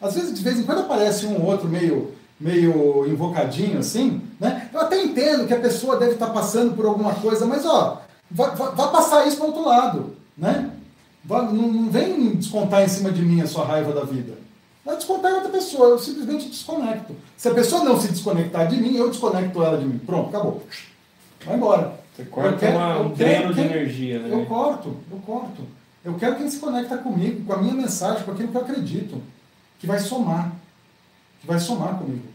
[0.00, 4.68] Às vezes, de vez em quando aparece um ou outro meio, meio invocadinho assim, né?
[4.72, 8.48] Eu até entendo que a pessoa deve estar passando por alguma coisa, mas ó, vá,
[8.50, 10.70] vá- vá passar isso para outro lado, né?
[11.24, 14.34] Não, não vem descontar em cima de mim a sua raiva da vida.
[14.84, 17.14] Vai descontar em outra pessoa, eu simplesmente desconecto.
[17.36, 19.98] Se a pessoa não se desconectar de mim, eu desconecto ela de mim.
[19.98, 20.66] Pronto, acabou.
[21.46, 22.00] Vai embora.
[22.16, 24.28] Você corta quero- uma- um dreno de quem- energia, né?
[24.32, 25.62] Eu corto, eu corto.
[26.04, 29.22] Eu quero quem se conecta comigo, com a minha mensagem, com aquilo que eu acredito,
[29.78, 30.52] que vai somar,
[31.40, 32.26] que vai somar comigo.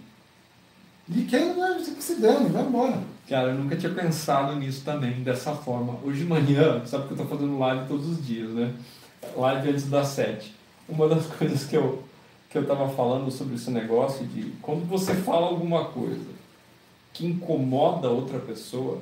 [1.14, 3.00] E quem não é, que se dane, vai embora.
[3.28, 6.00] Cara, eu nunca tinha pensado nisso também, dessa forma.
[6.02, 8.74] Hoje de manhã, sabe que eu tô fazendo live todos os dias, né?
[9.36, 10.56] Live antes das sete.
[10.88, 12.04] Uma das coisas que eu,
[12.50, 16.38] que eu tava falando sobre esse negócio de quando você fala alguma coisa
[17.12, 19.00] que incomoda outra pessoa,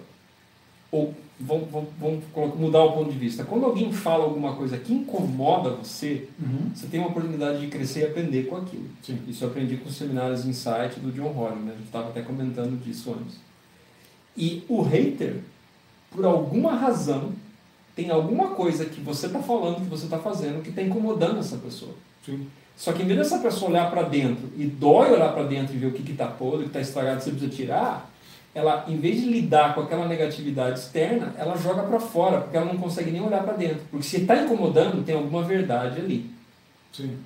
[0.92, 1.90] ou vamos, vamos,
[2.34, 3.44] vamos mudar o ponto de vista.
[3.44, 6.30] Quando alguém fala alguma coisa que incomoda você,
[6.74, 8.90] você tem uma oportunidade de crescer e aprender com aquilo.
[9.04, 9.20] Sim.
[9.28, 11.74] Isso eu aprendi com os seminários Insight do John Holland, né?
[11.74, 13.46] A gente estava até comentando disso antes.
[14.38, 15.42] E o hater,
[16.12, 17.32] por alguma razão,
[17.96, 21.58] tem alguma coisa que você está falando, que você está fazendo, que está incomodando essa
[21.58, 21.94] pessoa.
[22.26, 22.48] Sim.
[22.76, 25.78] Só que em vez dessa pessoa olhar para dentro e dói olhar para dentro e
[25.78, 28.12] ver o que está podre, o que está estragado, que você precisa tirar,
[28.54, 32.66] ela, em vez de lidar com aquela negatividade externa, ela joga para fora, porque ela
[32.66, 33.82] não consegue nem olhar para dentro.
[33.92, 36.30] Porque se está incomodando, tem alguma verdade ali.
[36.92, 37.18] Sim.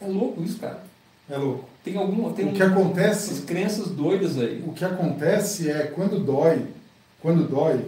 [0.00, 0.84] É louco isso, cara.
[1.28, 1.68] É louco.
[1.84, 2.32] Tem alguma.
[2.32, 4.64] Tem O um- que acontece essas crenças doidas aí.
[4.66, 6.66] O que acontece é quando dói,
[7.20, 7.84] quando dói,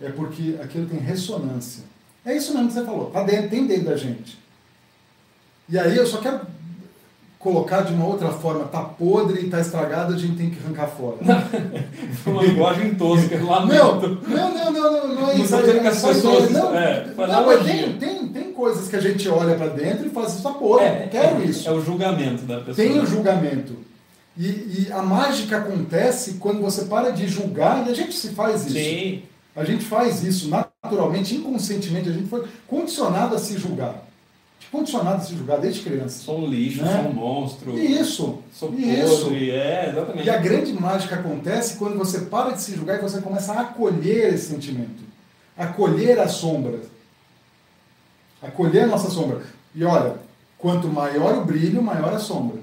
[0.00, 1.82] é porque aquilo tem ressonância.
[2.24, 4.38] É isso mesmo que você falou, tá dentro, tem dentro da gente.
[5.68, 6.40] E aí eu só quero
[7.42, 10.86] colocar de uma outra forma, tá podre e tá estragado, a gente tem que arrancar
[10.86, 11.16] fora.
[12.24, 14.20] Uma linguagem tosca, Não, lamento.
[14.28, 15.54] não, não, não, não, não é Não isso.
[15.56, 18.94] é as só pessoas- ideia, Não, é, foi não mas tem, tem, tem coisas que
[18.94, 21.68] a gente olha para dentro e faz isso tá podre, não quero é, isso.
[21.68, 22.76] É o julgamento da pessoa.
[22.76, 23.76] Tem o julgamento.
[24.38, 24.46] E,
[24.86, 28.74] e a mágica acontece quando você para de julgar, e a gente se faz isso.
[28.78, 29.22] Sim.
[29.54, 34.11] A gente faz isso naturalmente, inconscientemente, a gente foi condicionado a se julgar.
[34.72, 36.22] Condicionado a se julgar desde criança.
[36.24, 37.02] Sou um lixo, Né?
[37.02, 37.78] sou um monstro.
[37.78, 38.38] E isso.
[38.54, 39.24] Sou e isso.
[39.24, 39.50] podre.
[39.50, 40.26] É, exatamente.
[40.26, 43.60] E a grande mágica acontece quando você para de se julgar e você começa a
[43.60, 45.02] acolher esse sentimento.
[45.58, 46.80] Acolher a sombra.
[48.42, 49.42] Acolher a nossa sombra.
[49.74, 50.14] E olha,
[50.56, 52.58] quanto maior o brilho, maior a sombra.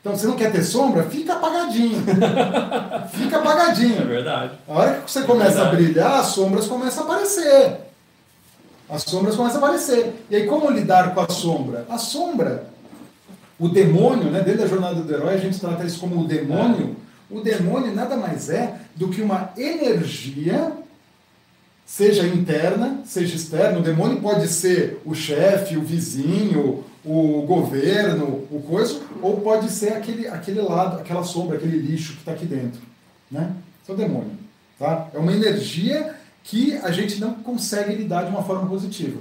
[0.00, 1.04] Então, você não quer ter sombra?
[1.04, 2.02] Fica apagadinho.
[3.12, 4.00] Fica apagadinho.
[4.02, 4.52] É verdade.
[4.66, 7.87] A hora que você começa a brilhar, as sombras começam a aparecer.
[8.88, 10.14] As sombras começam a aparecer.
[10.30, 11.84] E aí, como lidar com a sombra?
[11.88, 12.68] A sombra,
[13.58, 14.40] o demônio, né?
[14.40, 16.96] dentro da jornada do herói, a gente trata isso como o demônio.
[17.30, 20.72] O demônio nada mais é do que uma energia,
[21.84, 23.78] seja interna, seja externa.
[23.78, 29.92] O demônio pode ser o chefe, o vizinho, o governo, o coisa, ou pode ser
[29.92, 32.80] aquele, aquele lado, aquela sombra, aquele lixo que está aqui dentro.
[33.30, 33.52] Né?
[33.82, 34.38] Isso é o demônio.
[34.78, 35.08] Tá?
[35.12, 39.20] É uma energia que a gente não consegue lidar de uma forma positiva.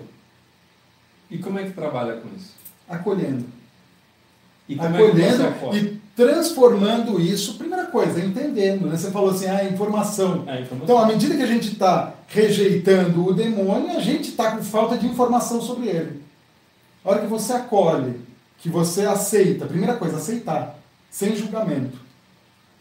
[1.30, 2.53] E como é que trabalha com isso?
[2.88, 3.45] Acolhendo.
[4.68, 8.88] E como Acolhendo é e transformando isso, primeira coisa, entendendo.
[8.88, 8.97] Né?
[8.97, 10.43] Você falou assim, ah, informação.
[10.47, 10.84] É, informação.
[10.84, 14.97] Então, à medida que a gente está rejeitando o demônio, a gente está com falta
[14.97, 16.22] de informação sobre ele.
[17.05, 18.20] A hora que você acolhe,
[18.57, 21.99] que você aceita, primeira coisa, aceitar, sem julgamento.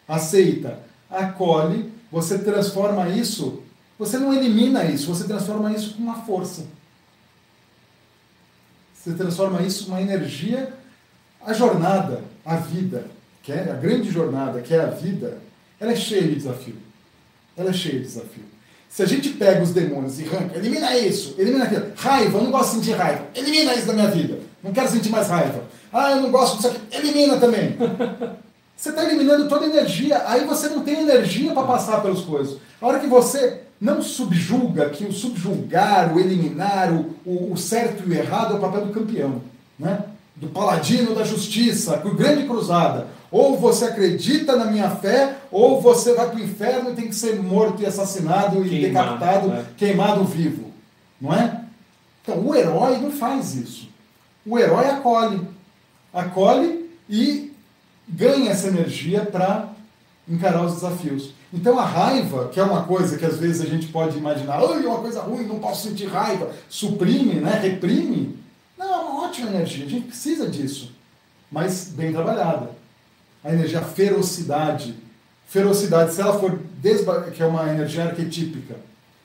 [0.09, 0.81] Aceita,
[1.11, 3.63] acolhe, você transforma isso,
[3.99, 6.65] você não elimina isso, você transforma isso com uma força.
[8.95, 10.73] Você transforma isso uma energia.
[11.45, 13.07] A jornada, a vida,
[13.43, 15.39] que é a grande jornada, que é a vida,
[15.79, 16.77] ela é cheia de desafio.
[17.57, 18.45] Ela é cheia de desafio.
[18.89, 21.93] Se a gente pega os demônios e arranca, elimina isso, elimina aquilo.
[21.97, 23.27] Raiva, eu não gosto de sentir raiva.
[23.35, 24.41] Elimina isso da minha vida.
[24.63, 25.63] Não quero sentir mais raiva.
[25.93, 26.81] Ah, eu não gosto disso aqui.
[26.91, 27.77] Elimina também.
[28.77, 30.23] Você está eliminando toda a energia.
[30.27, 32.59] Aí você não tem energia para passar pelas coisas.
[32.81, 38.03] A hora que você não subjuga, que o subjugar, o eliminar, o, o, o certo
[38.07, 39.43] e o errado é o papel do campeão.
[39.79, 40.05] Né?
[40.35, 43.09] Do paladino da justiça, com grande cruzada.
[43.31, 47.15] Ou você acredita na minha fé, ou você vai para o inferno e tem que
[47.15, 49.65] ser morto e assassinado e Queimado, decapitado, é.
[49.77, 50.71] queimado vivo.
[51.21, 51.63] Não é?
[52.23, 53.89] Então, o herói não faz isso.
[54.45, 55.41] O herói acolhe.
[56.13, 57.53] Acolhe e
[58.09, 59.69] ganha essa energia para
[60.29, 61.35] encarar os desafios.
[61.57, 64.85] Então, a raiva, que é uma coisa que às vezes a gente pode imaginar, "Ai,
[64.85, 67.59] é uma coisa ruim, não posso sentir raiva, suprime, né?
[67.63, 68.39] reprime.
[68.77, 70.93] Não, é uma ótima energia, a gente precisa disso,
[71.51, 72.71] mas bem trabalhada
[73.43, 74.95] a energia ferocidade.
[75.47, 76.59] Ferocidade, se ela for
[77.33, 78.77] que é uma energia arquetípica,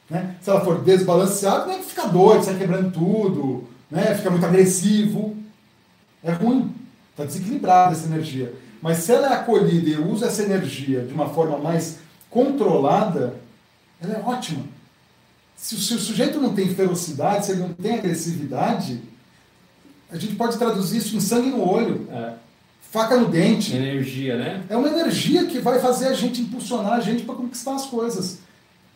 [0.10, 0.36] né?
[0.42, 4.16] se ela for desbalanceada, né, fica doido, sai quebrando tudo, né?
[4.16, 5.36] fica muito agressivo.
[6.24, 6.74] É ruim,
[7.12, 8.54] está desequilibrada essa energia.
[8.82, 11.98] Mas se ela é acolhida e usa essa energia de uma forma mais
[12.32, 13.36] controlada,
[14.02, 14.64] ela é ótima.
[15.56, 19.00] Se, se o sujeito não tem ferocidade, se ele não tem agressividade,
[20.12, 22.08] a gente pode traduzir isso em sangue no olho.
[22.12, 22.34] É,
[22.90, 23.76] faca no dente.
[23.76, 24.64] energia, né?
[24.70, 28.40] É uma energia que vai fazer a gente impulsionar a gente para conquistar as coisas.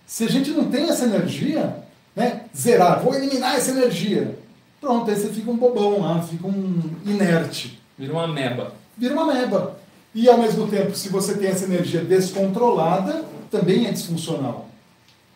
[0.07, 1.83] Se a gente não tem essa energia,
[2.15, 4.38] né, zerar, vou eliminar essa energia.
[4.81, 7.79] Pronto, aí você fica um bobão lá, fica um inerte.
[7.97, 8.73] Vira uma meba.
[8.97, 9.79] Vira uma meba.
[10.16, 14.70] E ao mesmo tempo, se você tem essa energia descontrolada, também é disfuncional.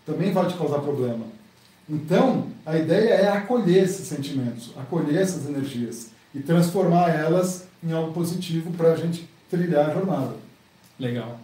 [0.06, 1.26] Também vai te causar problema.
[1.90, 8.14] Então, a ideia é acolher esses sentimentos, acolher essas energias e transformar elas em algo
[8.14, 10.36] positivo para a gente trilhar a jornada.
[10.98, 11.38] Legal.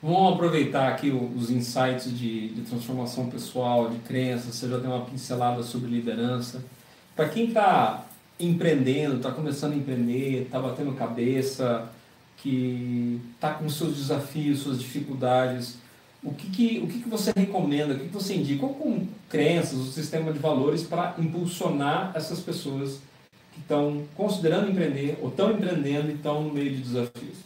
[0.00, 4.54] Vamos aproveitar aqui os insights de, de transformação pessoal, de crenças.
[4.54, 6.62] Você já deu uma pincelada sobre liderança.
[7.16, 8.06] Para quem está
[8.38, 11.90] empreendendo, está começando a empreender, está batendo cabeça,
[12.42, 15.76] que está com seus desafios, suas dificuldades,
[16.22, 18.60] o que, que, o que, que você recomenda, o que, que você indica?
[18.60, 22.98] Qual com crenças, o sistema de valores para impulsionar essas pessoas
[23.52, 27.38] que estão considerando empreender ou estão empreendendo e estão no meio de desafios?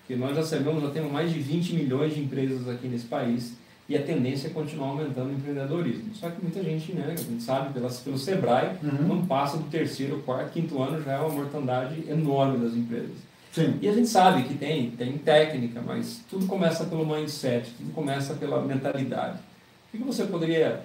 [0.00, 3.54] Porque nós já sabemos, já temos mais de 20 milhões de empresas aqui nesse país
[3.88, 6.14] e a tendência é continuar aumentando o empreendedorismo.
[6.14, 9.08] Só que muita gente, né, a gente sabe pela, pelo Sebrae, Uhum.
[9.08, 13.16] não passa do terceiro, quarto, quinto ano, já é uma mortandade enorme das empresas.
[13.54, 13.78] Sim.
[13.80, 18.34] E a gente sabe que tem, tem técnica, mas tudo começa pelo mindset, tudo começa
[18.34, 19.38] pela mentalidade.
[19.92, 20.82] O que você poderia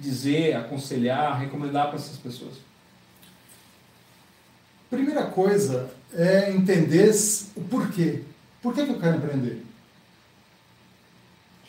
[0.00, 2.54] dizer, aconselhar, recomendar para essas pessoas?
[4.88, 7.10] Primeira coisa é entender
[7.54, 8.22] o porquê.
[8.62, 9.62] Por que, que eu quero empreender?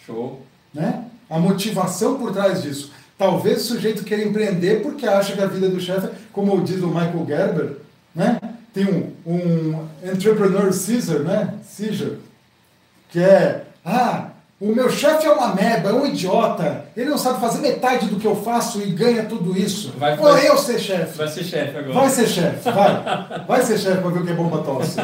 [0.06, 0.42] Show.
[0.74, 1.06] Né?
[1.30, 2.94] A motivação por trás disso.
[3.18, 6.88] Talvez o sujeito queira empreender porque acha que a vida do chefe, como diz o
[6.88, 7.78] Michael Gerber,
[8.16, 8.40] né?
[8.74, 11.54] Tem um, um entrepreneur Caesar, né?
[11.78, 12.10] Caesar,
[13.10, 14.26] que é, ah,
[14.60, 18.16] o meu chefe é uma meba, é um idiota, ele não sabe fazer metade do
[18.18, 19.94] que eu faço e ganha tudo isso.
[19.98, 21.18] Vai- Vou vai- eu ser chefe.
[21.18, 21.94] Vai ser chefe agora.
[21.94, 23.46] Vai ser chefe, vai.
[23.48, 25.00] Vai ser chefe para ver o que é bom para tosse.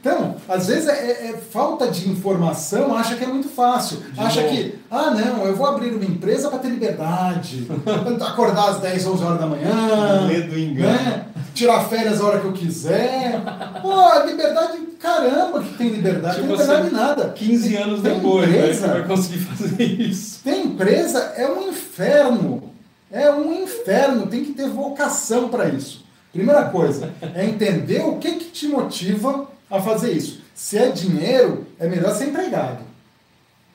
[0.00, 3.98] Então, às vezes é, é- é falta de informação, acha que é muito fácil.
[4.12, 4.54] De acha novo.
[4.54, 7.68] que, ah, não, eu vou abrir uma empresa para ter liberdade.
[8.26, 10.26] Acordar às 10, 11 horas da manhã.
[10.26, 10.92] Medo do engano.
[10.92, 11.24] Né?
[11.54, 13.40] Tirar férias a hora que eu quiser.
[13.80, 17.28] Pô, a liberdade caramba que tem liberdade, Tipo tem liberdade assim, nada.
[17.30, 20.40] 15 anos Tem depois, né, empresa- que vai conseguir fazer isso.
[20.42, 22.70] Tem empresa, é um inferno.
[23.10, 26.04] É um inferno, tem que ter vocação para isso.
[26.32, 30.40] Primeira coisa, é entender o que, que te motiva a fazer isso.
[30.52, 32.78] Se é dinheiro, é melhor ser empregado.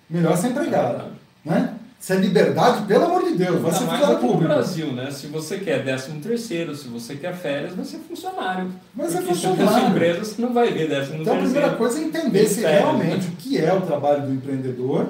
[0.09, 1.05] Melhor ser empregado.
[1.45, 1.73] Né?
[1.99, 4.53] Se é liberdade, pelo amor de Deus, vai Ainda ser funcionário aqui no público.
[4.53, 5.11] Brasil, né?
[5.11, 8.71] Se você quer 13 terceiro, se você quer férias, vai ser funcionário.
[8.95, 9.67] Mas é Porque funcionário.
[9.67, 11.77] a sua empresa, você não vai ver 13 Então a primeira terceiro.
[11.77, 13.33] coisa é entender se Férias, realmente né?
[13.33, 15.07] o que é o trabalho do empreendedor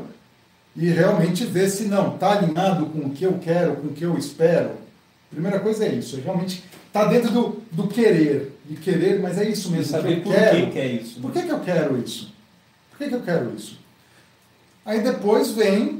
[0.76, 4.04] e realmente ver se não está alinhado com o que eu quero, com o que
[4.04, 4.72] eu espero.
[5.30, 9.48] Primeira coisa é isso, é realmente está dentro do, do querer, de querer, mas é
[9.48, 10.58] isso E mesmo que saber eu por quero.
[10.58, 11.20] que, que é isso.
[11.20, 11.42] Por né?
[11.42, 12.34] que, que eu quero isso?
[12.90, 13.78] Por que, que eu quero isso?
[14.84, 15.99] Aí depois vem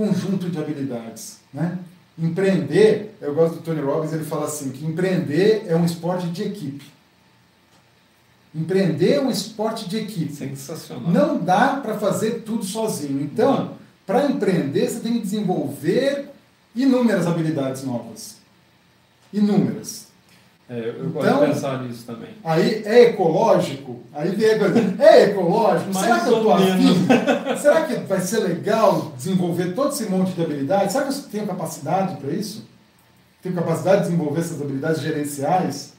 [0.00, 1.40] conjunto de habilidades.
[1.52, 1.78] Né?
[2.18, 6.42] Empreender, eu gosto do Tony Robbins, ele fala assim, que empreender é um esporte de
[6.42, 6.84] equipe.
[8.54, 10.32] Empreender é um esporte de equipe.
[10.32, 11.10] Sensacional.
[11.12, 13.20] Não dá para fazer tudo sozinho.
[13.20, 13.74] Então,
[14.06, 16.30] para empreender, você tem que desenvolver
[16.74, 18.38] inúmeras habilidades novas.
[19.32, 20.08] Inúmeras.
[20.72, 22.28] É, eu eu gosto Então- de pensar nisso também.
[22.44, 23.98] Aí é ecológico?
[24.14, 25.92] Aí vem a coisa, é ecológico?
[25.92, 26.86] Mais Será que eu ou tô menos.
[27.10, 27.56] afim?
[27.60, 30.92] Será que vai ser legal desenvolver todo esse monte de habilidades?
[30.92, 32.64] Será que eu tenho capacidade para isso?
[33.42, 35.94] Tenho capacidade de desenvolver essas habilidades gerenciais?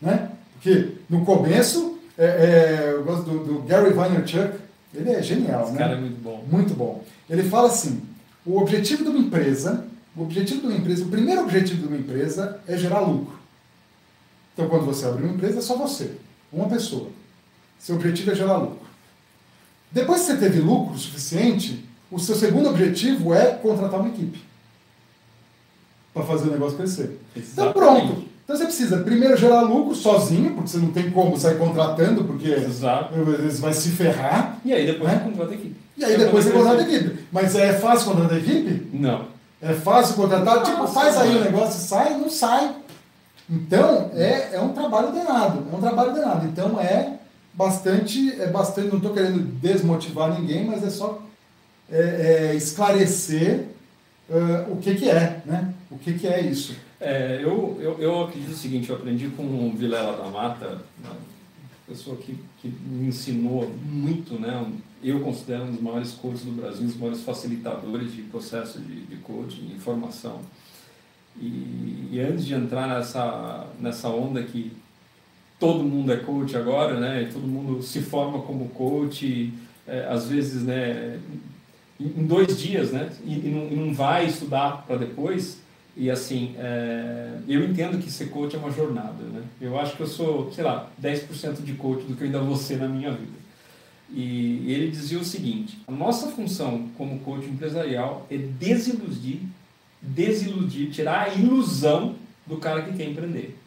[0.00, 0.28] Né?
[0.54, 4.52] Porque no começo, é, é, eu gosto do, do Gary Vaynerchuk,
[4.94, 5.78] ele é genial, Esse né?
[5.78, 6.44] cara é muito bom.
[6.48, 7.02] Muito bom.
[7.28, 8.02] Ele fala assim:
[8.46, 9.84] o objetivo de uma empresa,
[10.16, 13.42] o objetivo de uma empresa, o primeiro objetivo de uma empresa é gerar lucro.
[14.54, 16.12] Então, quando você abre uma empresa, é só você,
[16.52, 17.08] uma pessoa.
[17.78, 18.86] Seu objetivo é gerar lucro.
[19.90, 24.40] Depois que você teve lucro suficiente, o seu segundo objetivo é contratar uma equipe
[26.12, 27.18] para fazer o negócio crescer.
[27.36, 28.24] Então, pronto.
[28.44, 32.48] Então, você precisa primeiro gerar lucro sozinho, porque você não tem como sair contratando, porque
[32.50, 33.14] Exato.
[33.14, 34.58] você vai se ferrar.
[34.64, 35.18] E aí depois Né?
[35.18, 35.76] você contrata a equipe.
[35.96, 37.24] E aí depois você contrata a equipe.
[37.32, 38.90] Mas é fácil contratar a equipe?
[38.96, 39.26] Não.
[39.62, 40.62] É fácil contratar?
[40.62, 42.18] Tipo, faz aí o negócio e sai?
[42.18, 42.76] Não sai.
[43.48, 45.66] Então, é, é um trabalho danado.
[45.70, 46.46] É um trabalho danado.
[46.46, 47.18] Então, é
[47.52, 51.22] bastante, é bastante, não estou querendo desmotivar ninguém, mas é só
[51.90, 53.66] é, é, esclarecer
[54.30, 55.74] ah, o que que é, né?
[55.90, 56.74] O que que é isso.
[57.00, 61.14] É, eu, eu, eu acredito o seguinte, eu aprendi com o Vilela da Mata, uma
[61.86, 64.66] pessoa que, que me ensinou muito, né?
[65.02, 69.02] Eu considero um dos maiores coaches do Brasil, um dos maiores facilitadores de processo de,
[69.02, 70.40] de coaching e formação.
[71.40, 74.72] E, e antes de entrar nessa, nessa onda que
[75.58, 77.28] todo mundo é coach agora, né?
[77.32, 79.52] Todo mundo se forma como coach,
[79.86, 81.18] é, às vezes, né?
[81.98, 83.10] Em dois dias, né?
[83.24, 85.62] E, e não, e não vai estudar para depois.
[85.96, 89.42] E assim, é, eu entendo que ser coach é uma jornada, né?
[89.60, 92.56] Eu acho que eu sou, sei lá, 10% de coach do que eu ainda vou
[92.56, 93.44] ser na minha vida.
[94.12, 99.40] E ele dizia o seguinte: a nossa função como coach empresarial é desiludir,
[100.04, 103.58] desiludir, tirar a ilusão do cara que quer empreender.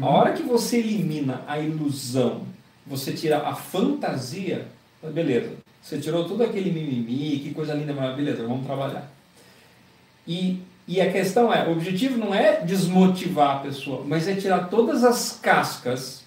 [0.00, 2.42] A hora que você elimina a ilusão,
[2.86, 4.66] você tira a fantasia,
[5.02, 5.52] beleza.
[5.80, 9.10] Você tirou todo aquele mimimi, que coisa linda, mas beleza, vamos trabalhar.
[10.26, 14.68] E, e a questão é, o objetivo não é desmotivar a pessoa, mas é tirar
[14.68, 16.24] todas as cascas,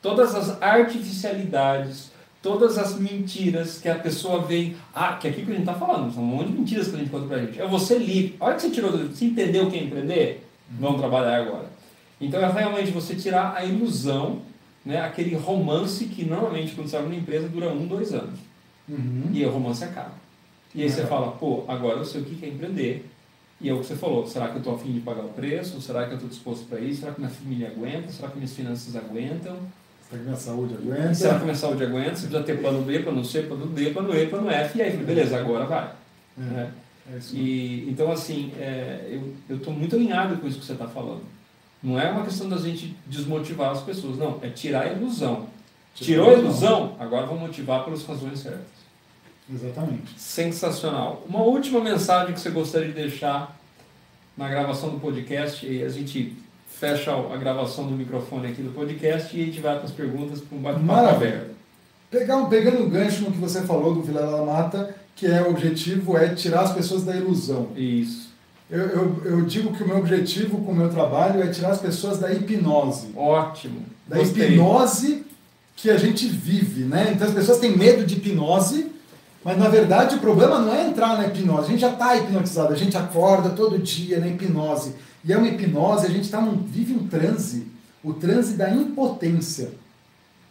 [0.00, 2.11] todas as artificialidades,
[2.42, 4.76] todas as mentiras que a pessoa vem.
[4.94, 6.96] Ah, que é aquilo que a gente está falando, são um monte de mentiras que
[6.96, 7.60] a gente conta pra gente.
[7.60, 8.36] É você livre.
[8.40, 10.46] A hora que você tirou, você entendeu o que é empreender?
[10.78, 11.66] Vamos trabalhar agora.
[12.20, 14.42] Então é realmente você tirar a ilusão,
[14.84, 18.38] né, aquele romance que normalmente quando você abre uma empresa dura um, dois anos.
[18.88, 19.30] Uhum.
[19.32, 20.12] E o romance acaba.
[20.74, 21.06] E aí você É.
[21.06, 23.08] fala, pô, agora eu sei o que é empreender.
[23.60, 25.80] E é o que você falou, será que eu estou afim de pagar o preço?
[25.80, 27.00] Será que eu estou disposto para isso?
[27.00, 28.10] Será que minha família aguenta?
[28.10, 29.56] Será que minhas finanças aguentam?
[30.12, 31.44] Será que minha saúde E será que aguenta?
[31.44, 32.16] minha saúde aguenta?
[32.16, 34.78] Você precisa ter plano B, plano C, plano D, plano E, plano F.
[34.78, 35.90] E aí, beleza, agora vai.
[36.38, 36.72] É, né?
[37.10, 37.18] é.
[37.32, 41.22] E, então, assim, é, eu estou muito alinhado com isso que você está falando.
[41.82, 44.38] Não é uma questão da gente desmotivar as pessoas, não.
[44.42, 45.46] É tirar a ilusão.
[45.94, 48.82] Tirou a ilusão, agora vamos motivar pelas razões certas.
[49.52, 50.18] Exatamente.
[50.18, 51.24] Sensacional.
[51.28, 53.58] Uma última mensagem que você gostaria de deixar
[54.36, 56.36] na gravação do podcast, e a gente
[56.82, 60.40] fecha a gravação do microfone aqui do podcast e a gente vai para as perguntas
[60.40, 61.28] para um bate-papo Maravilha.
[61.28, 61.50] aberto.
[62.10, 65.50] Pegar, pegando um gancho no que você falou do Vilela da Mata, que é o
[65.50, 67.68] objetivo é tirar as pessoas da ilusão.
[67.76, 68.32] Isso.
[68.68, 71.80] Eu, eu, eu digo que o meu objetivo com o meu trabalho é tirar as
[71.80, 73.12] pessoas da hipnose.
[73.16, 73.84] Ótimo.
[74.08, 74.48] Da Gostei.
[74.48, 75.24] hipnose
[75.76, 77.12] que a gente vive, né?
[77.14, 78.90] Então as pessoas têm medo de hipnose,
[79.44, 81.68] mas na verdade o problema não é entrar na hipnose.
[81.68, 84.96] A gente já está hipnotizado, a gente acorda todo dia na hipnose.
[85.24, 87.66] E é uma hipnose, a gente tá num, vive um transe,
[88.02, 89.70] o transe da impotência.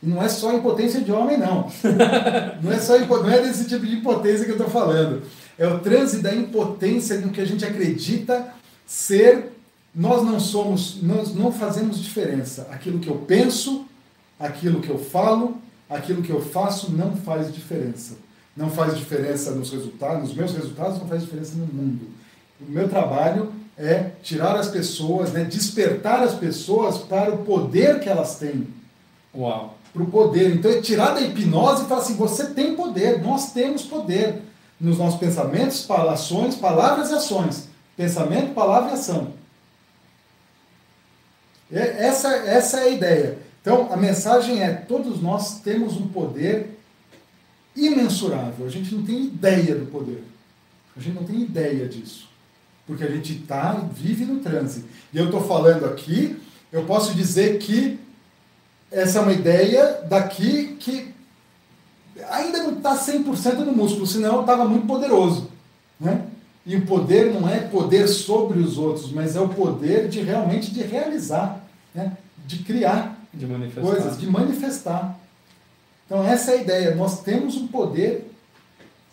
[0.02, 1.70] E não é só impotência de homem, não.
[2.64, 5.24] Não é, só, não é desse tipo de impotência que eu estou falando.
[5.58, 8.54] É o transe da impotência no que a gente acredita
[8.86, 9.52] ser.
[9.94, 12.68] Nós não somos, nós não fazemos diferença.
[12.72, 13.86] Aquilo que eu penso,
[14.40, 15.58] aquilo que eu falo,
[15.90, 18.16] aquilo que eu faço não faz diferença.
[18.56, 22.08] Não faz diferença nos resultados, nos meus resultados, não faz diferença no mundo.
[22.60, 23.52] O meu trabalho
[23.82, 28.68] é tirar as pessoas, né, despertar as pessoas para o poder que elas têm.
[29.36, 29.76] Uau!
[29.92, 30.56] Para o poder.
[30.56, 34.42] Então é tirar da hipnose e falar assim: você tem poder, nós temos poder
[34.80, 37.68] nos nossos pensamentos, ações, palavras e ações.
[37.98, 39.34] Pensamento, palavra e ação.
[41.72, 43.40] É, essa, essa é a ideia.
[43.62, 46.80] Então a mensagem é: todos nós temos um poder
[47.76, 48.66] imensurável.
[48.66, 50.24] A gente não tem ideia do poder.
[50.96, 52.31] A gente não tem ideia disso
[52.86, 54.86] porque a gente tá, vive no transe.
[55.14, 56.40] E eu estou falando aqui,
[56.72, 58.00] eu posso dizer que
[58.92, 61.14] essa é uma ideia daqui que
[62.30, 65.50] ainda não está 100% no músculo, senão estava muito poderoso.
[66.00, 66.26] Né?
[66.66, 70.72] E o poder não é poder sobre os outros, mas é o poder de realmente
[70.72, 71.64] de realizar,
[71.96, 72.18] né?
[72.46, 73.48] de criar de
[73.80, 75.18] coisas, de manifestar.
[76.06, 76.96] Então essa é a ideia.
[76.96, 78.30] Nós temos um poder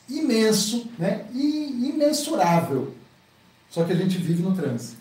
[0.08, 1.24] imenso né?
[1.32, 2.92] e imensurável
[3.70, 4.96] só que a gente vive no trânsito.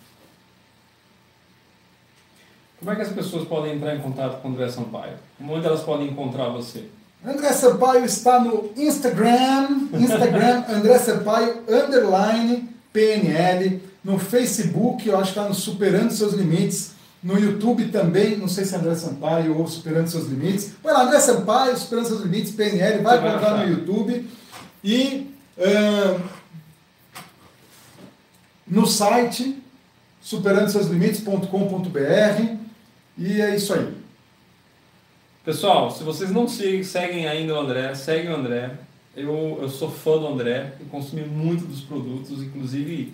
[2.79, 5.13] Como é que as pessoas podem entrar em contato com o André Sampaio?
[5.41, 6.85] Onde elas podem encontrar você?
[7.25, 15.39] André Sampaio está no Instagram, Instagram André Sampaio underline PNL, no Facebook, eu acho que
[15.39, 16.91] está no Superando Seus Limites,
[17.21, 20.71] no YouTube também, não sei se é André Sampaio ou Superando Seus Limites.
[20.83, 24.29] Vai lá, André Sampaio, Superando Seus Limites, PNL, vai colocar no YouTube.
[24.83, 26.21] E uh,
[28.67, 29.57] no site
[30.21, 32.57] superandoseuslimites.com.br
[33.17, 33.91] e é isso aí.
[35.43, 38.77] Pessoal, se vocês não seguem ainda o André, segue o André.
[39.15, 43.13] Eu, eu sou fã do André, eu consumi muito dos produtos, inclusive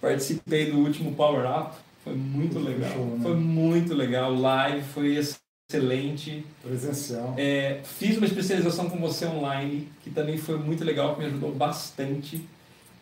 [0.00, 2.92] participei do último Power Up, foi muito legal.
[2.92, 3.18] Show, né?
[3.22, 6.44] Foi muito legal, live, foi excelente.
[6.62, 7.34] Presencial.
[7.36, 11.52] É, fiz uma especialização com você online, que também foi muito legal, que me ajudou
[11.52, 12.46] bastante.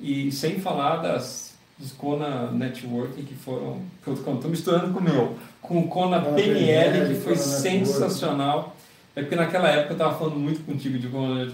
[0.05, 3.81] E sem falar das dos Kona Networking que foram.
[4.03, 8.77] que eu estou misturando com o meu, com o Kona PNL, que foi sensacional.
[9.17, 11.51] É porque naquela época eu estava falando muito contigo de Kona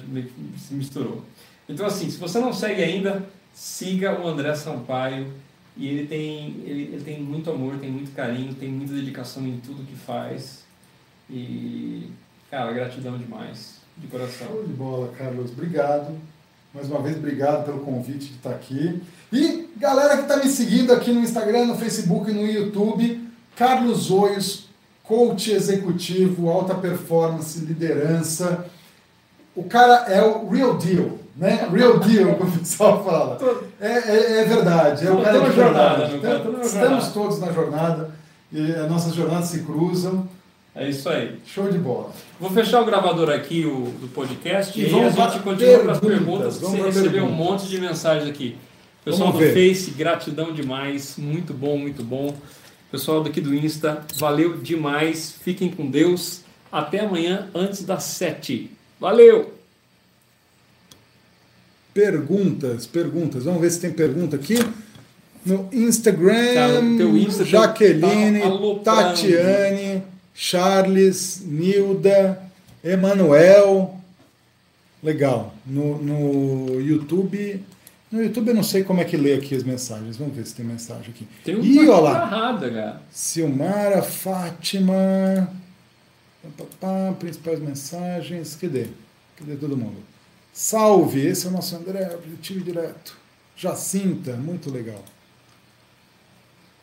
[0.58, 1.24] se misturou.
[1.68, 3.24] Então, assim, se você não segue ainda,
[3.54, 5.32] siga o André Sampaio.
[5.76, 9.58] E ele tem, ele, ele tem muito amor, tem muito carinho, tem muita dedicação em
[9.60, 10.64] tudo que faz.
[11.30, 12.10] E,
[12.50, 14.48] cara, gratidão demais, de coração.
[14.48, 15.52] Show de bola, Carlos.
[15.52, 16.18] Obrigado.
[16.72, 19.02] Mais uma vez, obrigado pelo convite de estar aqui.
[19.32, 24.08] E galera que está me seguindo aqui no Instagram, no Facebook e no YouTube, Carlos
[24.08, 24.68] Oios,
[25.02, 28.66] coach executivo, alta performance, liderança.
[29.56, 31.68] O cara é o real deal, né?
[31.72, 33.38] Real deal, como o pessoal fala.
[33.80, 36.10] É, é, é verdade, é o cara de jornada.
[36.62, 38.14] Estamos todos na jornada
[38.52, 40.28] e as nossas jornadas se cruzam.
[40.74, 41.38] É isso aí.
[41.46, 42.12] Show de bola.
[42.38, 45.92] Vou fechar o gravador aqui o, do podcast e, e aí a gente continua para
[45.92, 46.58] as perguntas.
[46.58, 48.56] Você recebeu um monte de mensagens aqui.
[49.04, 51.16] Pessoal do Face, gratidão demais.
[51.16, 52.36] Muito bom, muito bom.
[52.90, 55.34] Pessoal daqui do Insta, valeu demais.
[55.42, 56.42] Fiquem com Deus.
[56.70, 58.70] Até amanhã, antes das sete.
[59.00, 59.54] Valeu!
[61.92, 63.44] Perguntas, perguntas.
[63.44, 64.56] Vamos ver se tem pergunta aqui.
[65.44, 68.40] No Instagram, Cara, Insta Jaqueline,
[68.84, 70.02] tá Tatiane.
[70.34, 72.42] Charles, Nilda,
[72.82, 73.96] Emanuel.
[75.02, 75.54] Legal.
[75.66, 77.64] No, no YouTube.
[78.10, 80.16] No YouTube eu não sei como é que lê aqui as mensagens.
[80.16, 81.26] Vamos ver se tem mensagem aqui.
[81.44, 82.26] Tem uma Ih, olha lá.
[82.26, 83.02] errada, cara.
[83.10, 85.48] Silmara, Fátima.
[86.80, 88.56] Pá, principais mensagens.
[88.56, 88.86] Cadê?
[89.36, 89.96] Cadê todo mundo?
[90.52, 93.16] Salve, esse é o nosso André, objetivo direto.
[93.56, 95.02] Jacinta, muito legal.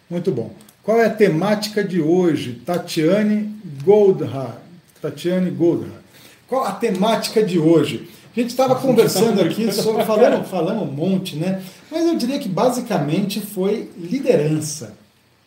[0.09, 0.55] Muito bom.
[0.87, 2.61] Qual é a temática de hoje?
[2.65, 4.57] Tatiane Goldhar.
[5.01, 6.01] Tatiane Goldhar.
[6.47, 8.07] Qual a temática de hoje?
[8.33, 11.61] A gente estava conversando aqui, sobre, falando, falando um monte, né?
[11.91, 14.97] Mas eu diria que basicamente foi liderança.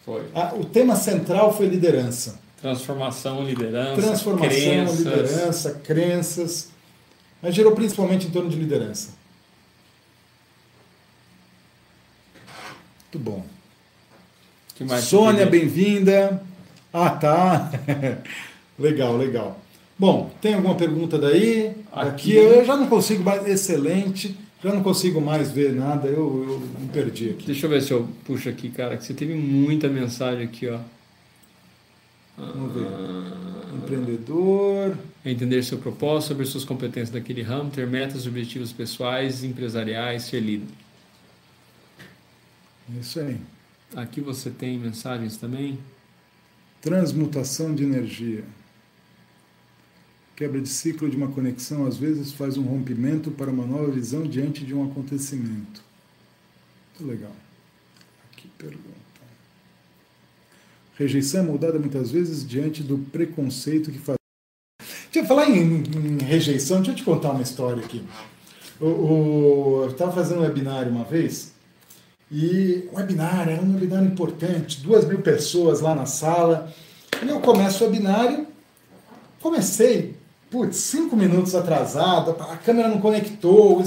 [0.04, 0.26] Foi.
[0.58, 2.38] o tema central foi liderança.
[2.60, 4.02] Transformação, liderança.
[4.02, 4.98] Transformação, crenças.
[4.98, 6.68] liderança, crenças.
[7.40, 9.12] Mas girou principalmente em torno de liderança.
[13.10, 13.59] Muito bom.
[15.02, 16.42] Sônia, bem-vinda.
[16.92, 17.70] Ah, tá.
[18.78, 19.60] legal, legal.
[19.98, 21.72] Bom, tem alguma pergunta daí?
[21.92, 23.46] Aqui, Aqui eu já não consigo mais.
[23.46, 24.34] Excelente.
[24.62, 27.46] Já não consigo mais ver nada, eu, eu me perdi aqui.
[27.46, 30.78] Deixa eu ver se eu puxo aqui, cara, que você teve muita mensagem aqui, ó.
[32.36, 32.86] Vamos ver.
[32.86, 33.74] Ah.
[33.74, 34.96] Empreendedor.
[35.24, 40.40] Entender seu propósito, saber suas competências naquele ramo, ter metas e objetivos pessoais, empresariais, ser
[40.40, 40.68] líder.
[42.98, 43.36] Isso aí.
[43.94, 45.78] Aqui você tem mensagens também.
[46.80, 48.44] Transmutação de energia.
[50.36, 54.22] Quebra de ciclo de uma conexão às vezes faz um rompimento para uma nova visão
[54.22, 55.82] diante de um acontecimento.
[56.98, 57.34] Muito legal.
[58.30, 59.00] Aqui pergunta.
[60.96, 64.16] Rejeição é moldada muitas vezes diante do preconceito que faz.
[65.12, 68.02] Deixa eu falar em, em rejeição, deixa eu te contar uma história aqui.
[68.80, 71.52] O, o eu estava fazendo um webinário uma vez
[72.30, 76.72] e o webinário era um webinário importante, duas mil pessoas lá na sala.
[77.22, 78.46] E eu começo o webinário,
[79.42, 80.14] comecei,
[80.48, 83.84] putz, cinco minutos atrasado, a câmera não conectou, o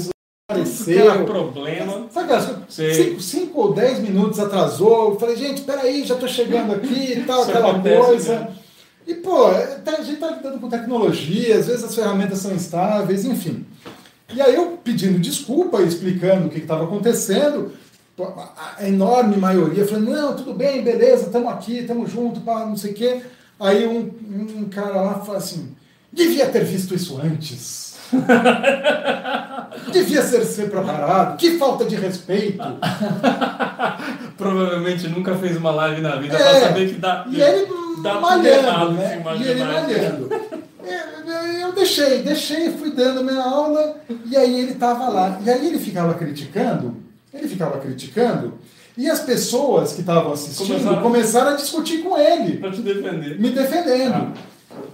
[0.50, 1.10] apareceu.
[1.10, 2.06] Tem problema.
[2.10, 6.74] Sabe aquelas cinco, cinco ou dez minutos atrasou, eu falei, gente, peraí, já estou chegando
[6.74, 8.48] aqui e tal, Isso aquela coisa.
[9.06, 9.50] E, pô,
[9.84, 13.66] tá, a gente está lidando com tecnologia, às vezes as ferramentas são instáveis, enfim.
[14.34, 17.72] E aí eu pedindo desculpa, explicando o que estava acontecendo,
[18.22, 22.94] a enorme maioria falando, não, tudo bem, beleza, estamos aqui, estamos juntos, não sei o
[22.94, 23.22] quê.
[23.58, 24.10] Aí um,
[24.60, 25.74] um cara lá fala assim,
[26.12, 27.94] devia ter visto isso antes.
[29.92, 31.36] devia ser, ser preparado.
[31.36, 32.62] Que falta de respeito.
[34.38, 37.24] Provavelmente nunca fez uma live na vida é, para saber que dá.
[37.28, 37.66] E ele
[38.00, 39.22] dá malhando, né?
[39.38, 40.30] E ele malhando.
[40.84, 43.96] É, eu deixei, deixei, fui dando minha aula,
[44.26, 45.40] e aí ele estava lá.
[45.44, 47.03] E aí ele ficava criticando
[47.34, 48.54] ele ficava criticando
[48.96, 52.58] e as pessoas que estavam assistindo começaram, começaram a discutir com ele.
[52.58, 53.40] Para te defender.
[53.40, 54.14] Me defendendo.
[54.14, 54.32] Ah.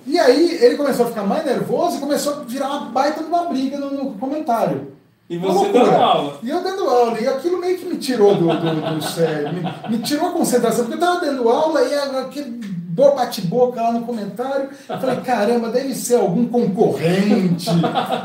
[0.07, 3.28] E aí ele começou a ficar mais nervoso e começou a virar uma baita de
[3.28, 4.93] uma briga no, no comentário.
[5.28, 6.38] E você dando aula.
[6.43, 7.20] E eu dando aula.
[7.20, 9.53] E aquilo meio que me tirou do, do, do sério.
[9.53, 10.86] Me, me, tirou a concentração.
[10.86, 12.61] Porque eu estava dando aula e aquele
[12.91, 14.70] bate-boca lá no comentário.
[14.86, 17.68] Falei, caramba, deve ser algum concorrente,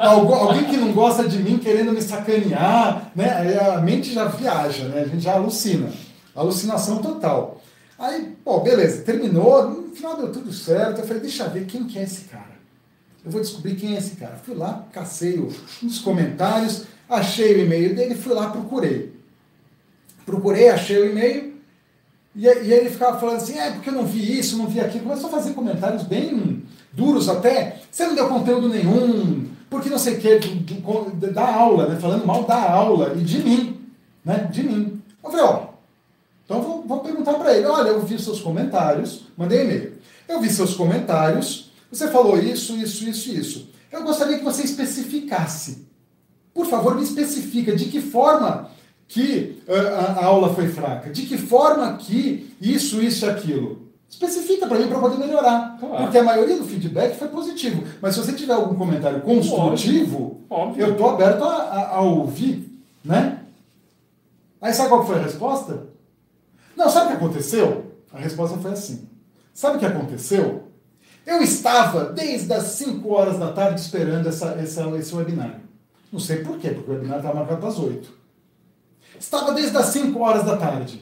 [0.01, 3.31] alguém que não gosta de mim querendo me sacanear, né?
[3.31, 5.01] Aí a mente já viaja, né?
[5.01, 5.89] A gente já alucina.
[6.35, 7.61] Alucinação total.
[7.97, 10.99] Aí, pô, beleza, terminou, no final deu tudo certo.
[10.99, 12.55] Eu falei, deixa eu ver quem que é esse cara.
[13.23, 14.35] Eu vou descobrir quem é esse cara.
[14.43, 19.15] Fui lá, cacei os comentários, achei o e-mail dele, fui lá, procurei.
[20.25, 21.54] Procurei, achei o e-mail,
[22.35, 25.05] e, e ele ficava falando assim, é porque eu não vi isso, não vi aquilo.
[25.05, 27.79] Começou a fazer comentários bem duros até.
[27.89, 31.99] Você não deu conteúdo nenhum, porque não sei o que, da aula, né?
[31.99, 33.79] Falando mal da aula e de mim,
[34.23, 34.49] né?
[34.51, 35.01] De mim.
[35.23, 35.67] Eu falei, ó,
[36.43, 39.93] então vou, vou perguntar para ele, olha, eu vi seus comentários, mandei e-mail.
[40.27, 43.69] Eu vi seus comentários, você falou isso, isso, isso, isso.
[43.91, 45.85] Eu gostaria que você especificasse.
[46.53, 48.69] Por favor, me especifica de que forma
[49.07, 51.09] que a, a aula foi fraca?
[51.09, 53.85] De que forma que isso, isso e aquilo?
[54.09, 55.77] Especifica para mim para poder melhorar.
[55.79, 56.03] Claro.
[56.03, 57.83] Porque a maioria do feedback foi positivo.
[58.01, 60.85] Mas se você tiver algum comentário construtivo, Óbvio.
[60.85, 62.71] eu estou aberto a, a, a, ouvir.
[63.03, 63.39] Né?
[64.61, 65.87] Aí sabe qual foi a resposta?
[66.75, 67.91] Não, sabe o que aconteceu?
[68.13, 69.07] A resposta foi assim.
[69.53, 70.63] Sabe o que aconteceu?
[71.25, 75.59] Eu estava desde as 5 horas da tarde esperando essa, essa, esse webinar.
[76.11, 78.24] Não sei por quê, porque o webinar estava marcado as 8.
[79.25, 81.01] Estava desde as 5 horas da tarde.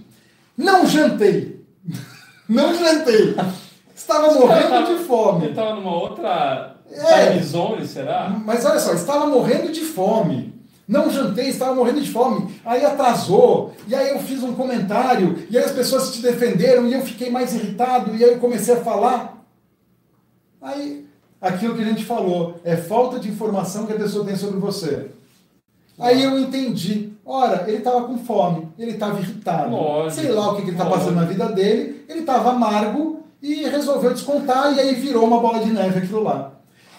[0.58, 1.62] Não jantei.
[2.48, 3.36] Não jantei.
[3.94, 5.44] Estava morrendo de fome.
[5.44, 8.30] Ele estava numa outra é, time zone, será?
[8.46, 10.54] Mas olha só, estava morrendo de fome.
[10.88, 12.56] Não jantei, estava morrendo de fome.
[12.64, 16.94] Aí atrasou, e aí eu fiz um comentário, e aí as pessoas te defenderam, e
[16.94, 19.46] eu fiquei mais irritado, e aí eu comecei a falar.
[20.62, 21.06] Aí,
[21.42, 25.12] aquilo que a gente falou, é falta de informação que a pessoa tem sobre você.
[26.00, 27.13] Aí eu entendi.
[27.26, 29.72] Ora, ele estava com fome, ele estava irritado.
[29.72, 33.24] Lógico, sei lá o que, que ele está passando na vida dele, ele estava amargo
[33.42, 36.52] e resolveu descontar, e aí virou uma bola de neve aquilo lá.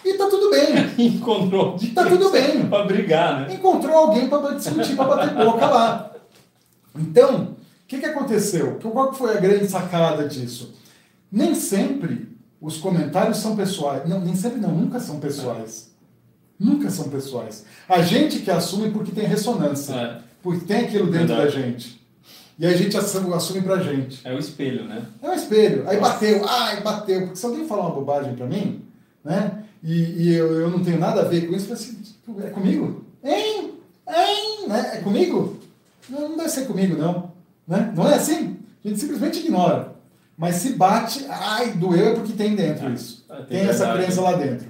[0.03, 0.93] E tá tudo bem.
[1.15, 2.65] Encontrou Tá tudo bem.
[2.69, 3.53] Para brigar, né?
[3.55, 6.11] Encontrou alguém para discutir, para bater boca lá.
[6.95, 7.55] Então, o
[7.87, 8.79] que, que aconteceu?
[8.81, 10.75] Qual foi a grande sacada disso?
[11.31, 14.07] Nem sempre os comentários são pessoais.
[14.07, 15.94] Não, nem sempre não, nunca são pessoais.
[16.59, 17.65] Nunca são pessoais.
[17.87, 19.93] A gente que assume porque tem ressonância.
[19.93, 20.17] É.
[20.41, 21.55] Porque tem aquilo dentro Verdade.
[21.55, 22.01] da gente.
[22.57, 24.21] E a gente assume, assume pra gente.
[24.25, 25.01] É o espelho, né?
[25.21, 25.83] É o espelho.
[25.87, 27.21] Aí bateu, ai, bateu.
[27.21, 28.81] Porque se alguém falar uma bobagem pra mim,
[29.23, 29.63] né?
[29.83, 31.97] E, e eu, eu não tenho nada a ver com isso, eu assim,
[32.43, 33.03] é comigo?
[33.23, 33.73] Hein?
[34.07, 34.67] Hein?
[34.67, 34.91] Né?
[34.95, 35.59] É comigo?
[36.09, 37.31] Não, não deve ser comigo, não.
[37.67, 37.91] Né?
[37.95, 38.57] Não é assim?
[38.83, 39.93] A gente simplesmente ignora.
[40.37, 43.25] Mas se bate, ai, doeu é porque tem dentro isso.
[43.29, 44.67] Ah, tem, tem essa crença lá dentro.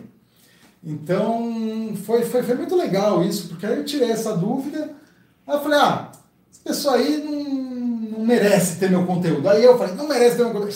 [0.86, 4.92] Então, foi, foi, foi muito legal isso, porque aí eu tirei essa dúvida.
[5.48, 6.12] Aí eu falei, ah,
[6.52, 9.50] essa pessoa aí não, não merece ter meu conteúdo.
[9.50, 10.76] Aí eu falei, não merece ter meu conteúdo.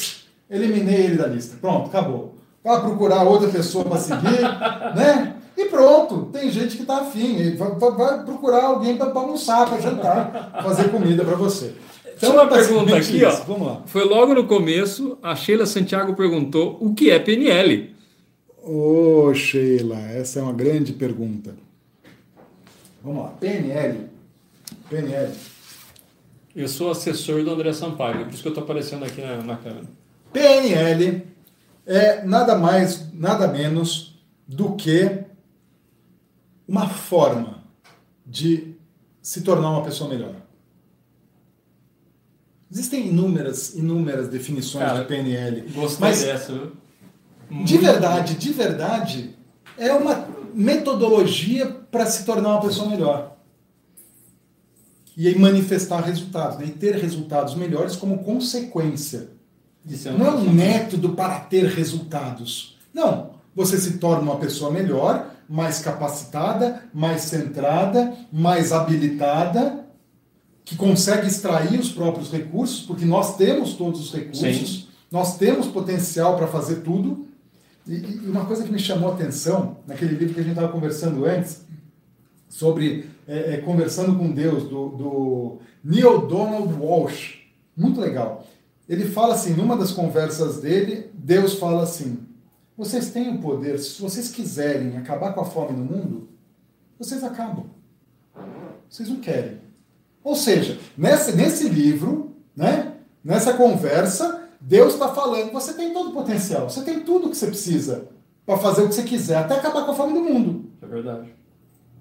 [0.49, 1.57] eliminei ele da lista.
[1.61, 2.35] Pronto, acabou.
[2.63, 4.41] Vai procurar outra pessoa para seguir,
[4.97, 5.35] né?
[5.55, 10.61] E pronto, tem gente que está afim, vai, vai, procurar alguém para almoçar, para jantar,
[10.63, 11.73] fazer comida para você.
[12.15, 13.31] Então, uma pergunta aqui, ó.
[13.45, 13.81] Vamos lá.
[13.85, 17.93] Foi logo no começo, a Sheila Santiago perguntou o que é PNL.
[18.63, 21.55] Ô, oh, Sheila, essa é uma grande pergunta.
[23.03, 24.09] Vamos lá, PNL.
[24.89, 25.33] PNL.
[26.55, 29.55] Eu sou assessor do André Sampaio, por isso que eu estou aparecendo aqui na, na
[29.55, 29.85] câmera.
[30.33, 31.25] PNL
[31.85, 35.23] é nada mais, nada menos do que
[36.67, 37.63] uma forma
[38.25, 38.75] de
[39.21, 40.35] se tornar uma pessoa melhor.
[42.71, 45.61] Existem inúmeras, inúmeras definições Cara, de PNL.
[45.71, 46.71] Gostei mas dessa, viu?
[47.49, 49.35] De verdade, de verdade,
[49.77, 53.37] é uma metodologia para se tornar uma pessoa melhor.
[55.17, 56.65] E aí manifestar resultados, né?
[56.67, 59.31] e ter resultados melhores como consequência.
[60.05, 62.77] É Não é um método para ter resultados.
[62.93, 63.31] Não.
[63.55, 69.85] Você se torna uma pessoa melhor, mais capacitada, mais centrada, mais habilitada,
[70.63, 74.87] que consegue extrair os próprios recursos, porque nós temos todos os recursos, Sim.
[75.11, 77.27] nós temos potencial para fazer tudo.
[77.87, 80.71] E, e, uma coisa que me chamou a atenção, naquele livro que a gente estava
[80.71, 81.65] conversando antes,
[82.47, 87.39] sobre é, é, Conversando com Deus, do, do Neil Donald Walsh,
[87.77, 88.45] muito legal.
[88.87, 92.19] Ele fala assim, numa das conversas dele, Deus fala assim:
[92.75, 96.29] vocês têm o poder, se vocês quiserem acabar com a fome no mundo,
[96.97, 97.65] vocês acabam.
[98.89, 99.59] Vocês não querem.
[100.23, 106.13] Ou seja, nesse, nesse livro, né, nessa conversa, Deus está falando: você tem todo o
[106.13, 108.07] potencial, você tem tudo o que você precisa
[108.45, 110.69] para fazer o que você quiser, até acabar com a fome do mundo.
[110.81, 111.33] É verdade.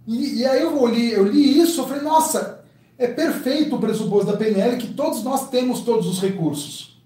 [0.07, 2.65] E, e aí eu li, eu li isso, eu falei: nossa,
[2.97, 6.99] é perfeito o pressuposto da PNL que todos nós temos todos os recursos.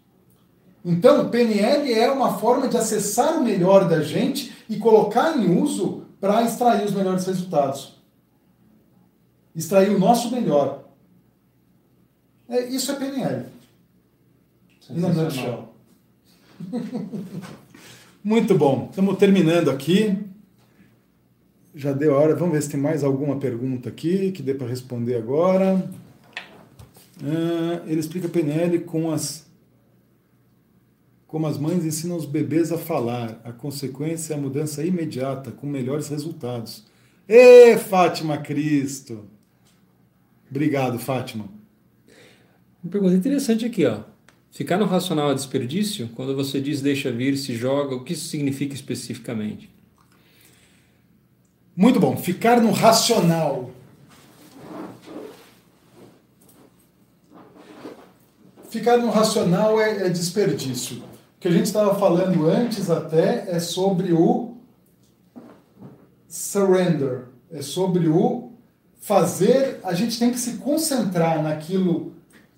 [0.84, 6.03] Então, PNL é uma forma de acessar o melhor da gente e colocar em uso
[6.20, 8.00] para extrair os melhores resultados.
[9.55, 10.84] Extrair o nosso melhor.
[12.48, 13.46] É, isso é PNL.
[14.90, 15.68] No nutshell.
[18.22, 18.88] Muito bom.
[18.90, 20.16] Estamos terminando aqui.
[21.74, 22.34] Já deu a hora.
[22.34, 25.88] Vamos ver se tem mais alguma pergunta aqui que dê para responder agora.
[27.20, 29.50] Uh, ele explica PNL com as
[31.26, 33.40] como as mães ensinam os bebês a falar.
[33.42, 36.84] A consequência é a mudança imediata, com melhores resultados.
[37.26, 39.24] Ê, Fátima Cristo!
[40.50, 41.46] Obrigado, Fátima.
[42.84, 44.11] Uma pergunta interessante aqui, ó.
[44.53, 46.11] Ficar no racional é desperdício?
[46.14, 49.72] Quando você diz deixa vir, se joga, o que isso significa especificamente?
[51.74, 52.18] Muito bom.
[52.18, 53.70] Ficar no racional.
[58.68, 60.98] Ficar no racional é, é desperdício.
[60.98, 64.59] O que a gente estava falando antes até é sobre o
[66.28, 67.28] surrender.
[67.50, 68.53] É sobre o
[69.00, 69.80] fazer.
[69.82, 72.12] A gente tem que se concentrar naquilo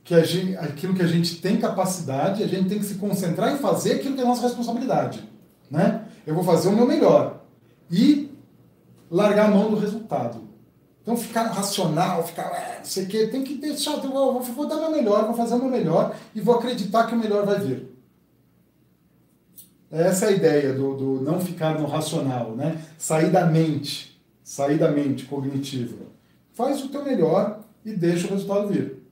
[0.05, 3.59] que gente, aquilo que a gente tem capacidade, a gente tem que se concentrar em
[3.59, 5.27] fazer aquilo que é nossa responsabilidade.
[5.71, 6.05] Né?
[6.27, 7.43] Eu vou fazer o meu melhor.
[7.91, 8.31] E
[9.11, 10.45] largar a mão do resultado.
[11.01, 14.67] Então, ficar racional, ficar, é, não sei o quê, tem que deixar, eu vou, vou
[14.67, 17.59] dar meu melhor, vou fazer o meu melhor e vou acreditar que o melhor vai
[17.61, 17.89] vir.
[19.91, 22.83] Essa é a ideia do, do não ficar no racional, né?
[22.99, 26.07] Sair da mente, sair da mente cognitiva.
[26.53, 29.04] Faz o teu melhor e deixa o resultado vir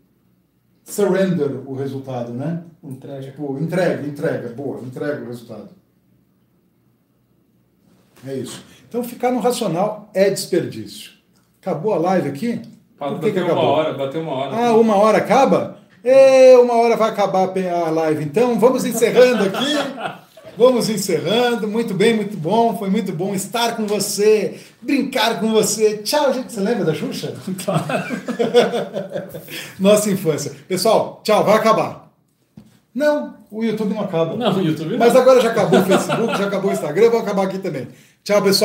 [0.85, 2.63] surrender o resultado, né?
[2.83, 3.23] Entrega.
[3.23, 5.69] Tipo, entrega, entrega, boa, entrega o resultado.
[8.27, 8.65] É isso.
[8.89, 11.13] Então ficar no racional é desperdício.
[11.61, 12.63] Acabou a live aqui?
[12.99, 13.65] Por que, que acabou?
[13.65, 14.57] Uma hora, bateu uma hora.
[14.57, 15.79] Ah, uma hora acaba?
[16.05, 18.25] E uma hora vai acabar a live.
[18.25, 20.23] Então vamos encerrando aqui.
[20.57, 21.67] Vamos encerrando.
[21.67, 22.77] Muito bem, muito bom.
[22.77, 25.99] Foi muito bom estar com você, brincar com você.
[25.99, 26.53] Tchau, gente.
[26.53, 27.35] Você lembra da Xuxa?
[27.65, 27.85] Claro.
[29.79, 30.53] Nossa infância.
[30.69, 31.45] Pessoal, tchau.
[31.45, 32.11] Vai acabar.
[32.95, 34.37] Não, o YouTube não acaba.
[34.37, 34.99] Não, o YouTube não.
[34.99, 37.11] Mas agora já acabou o Facebook, já acabou o Instagram.
[37.11, 37.89] Vou acabar aqui também.
[38.23, 38.61] Tchau, pessoal.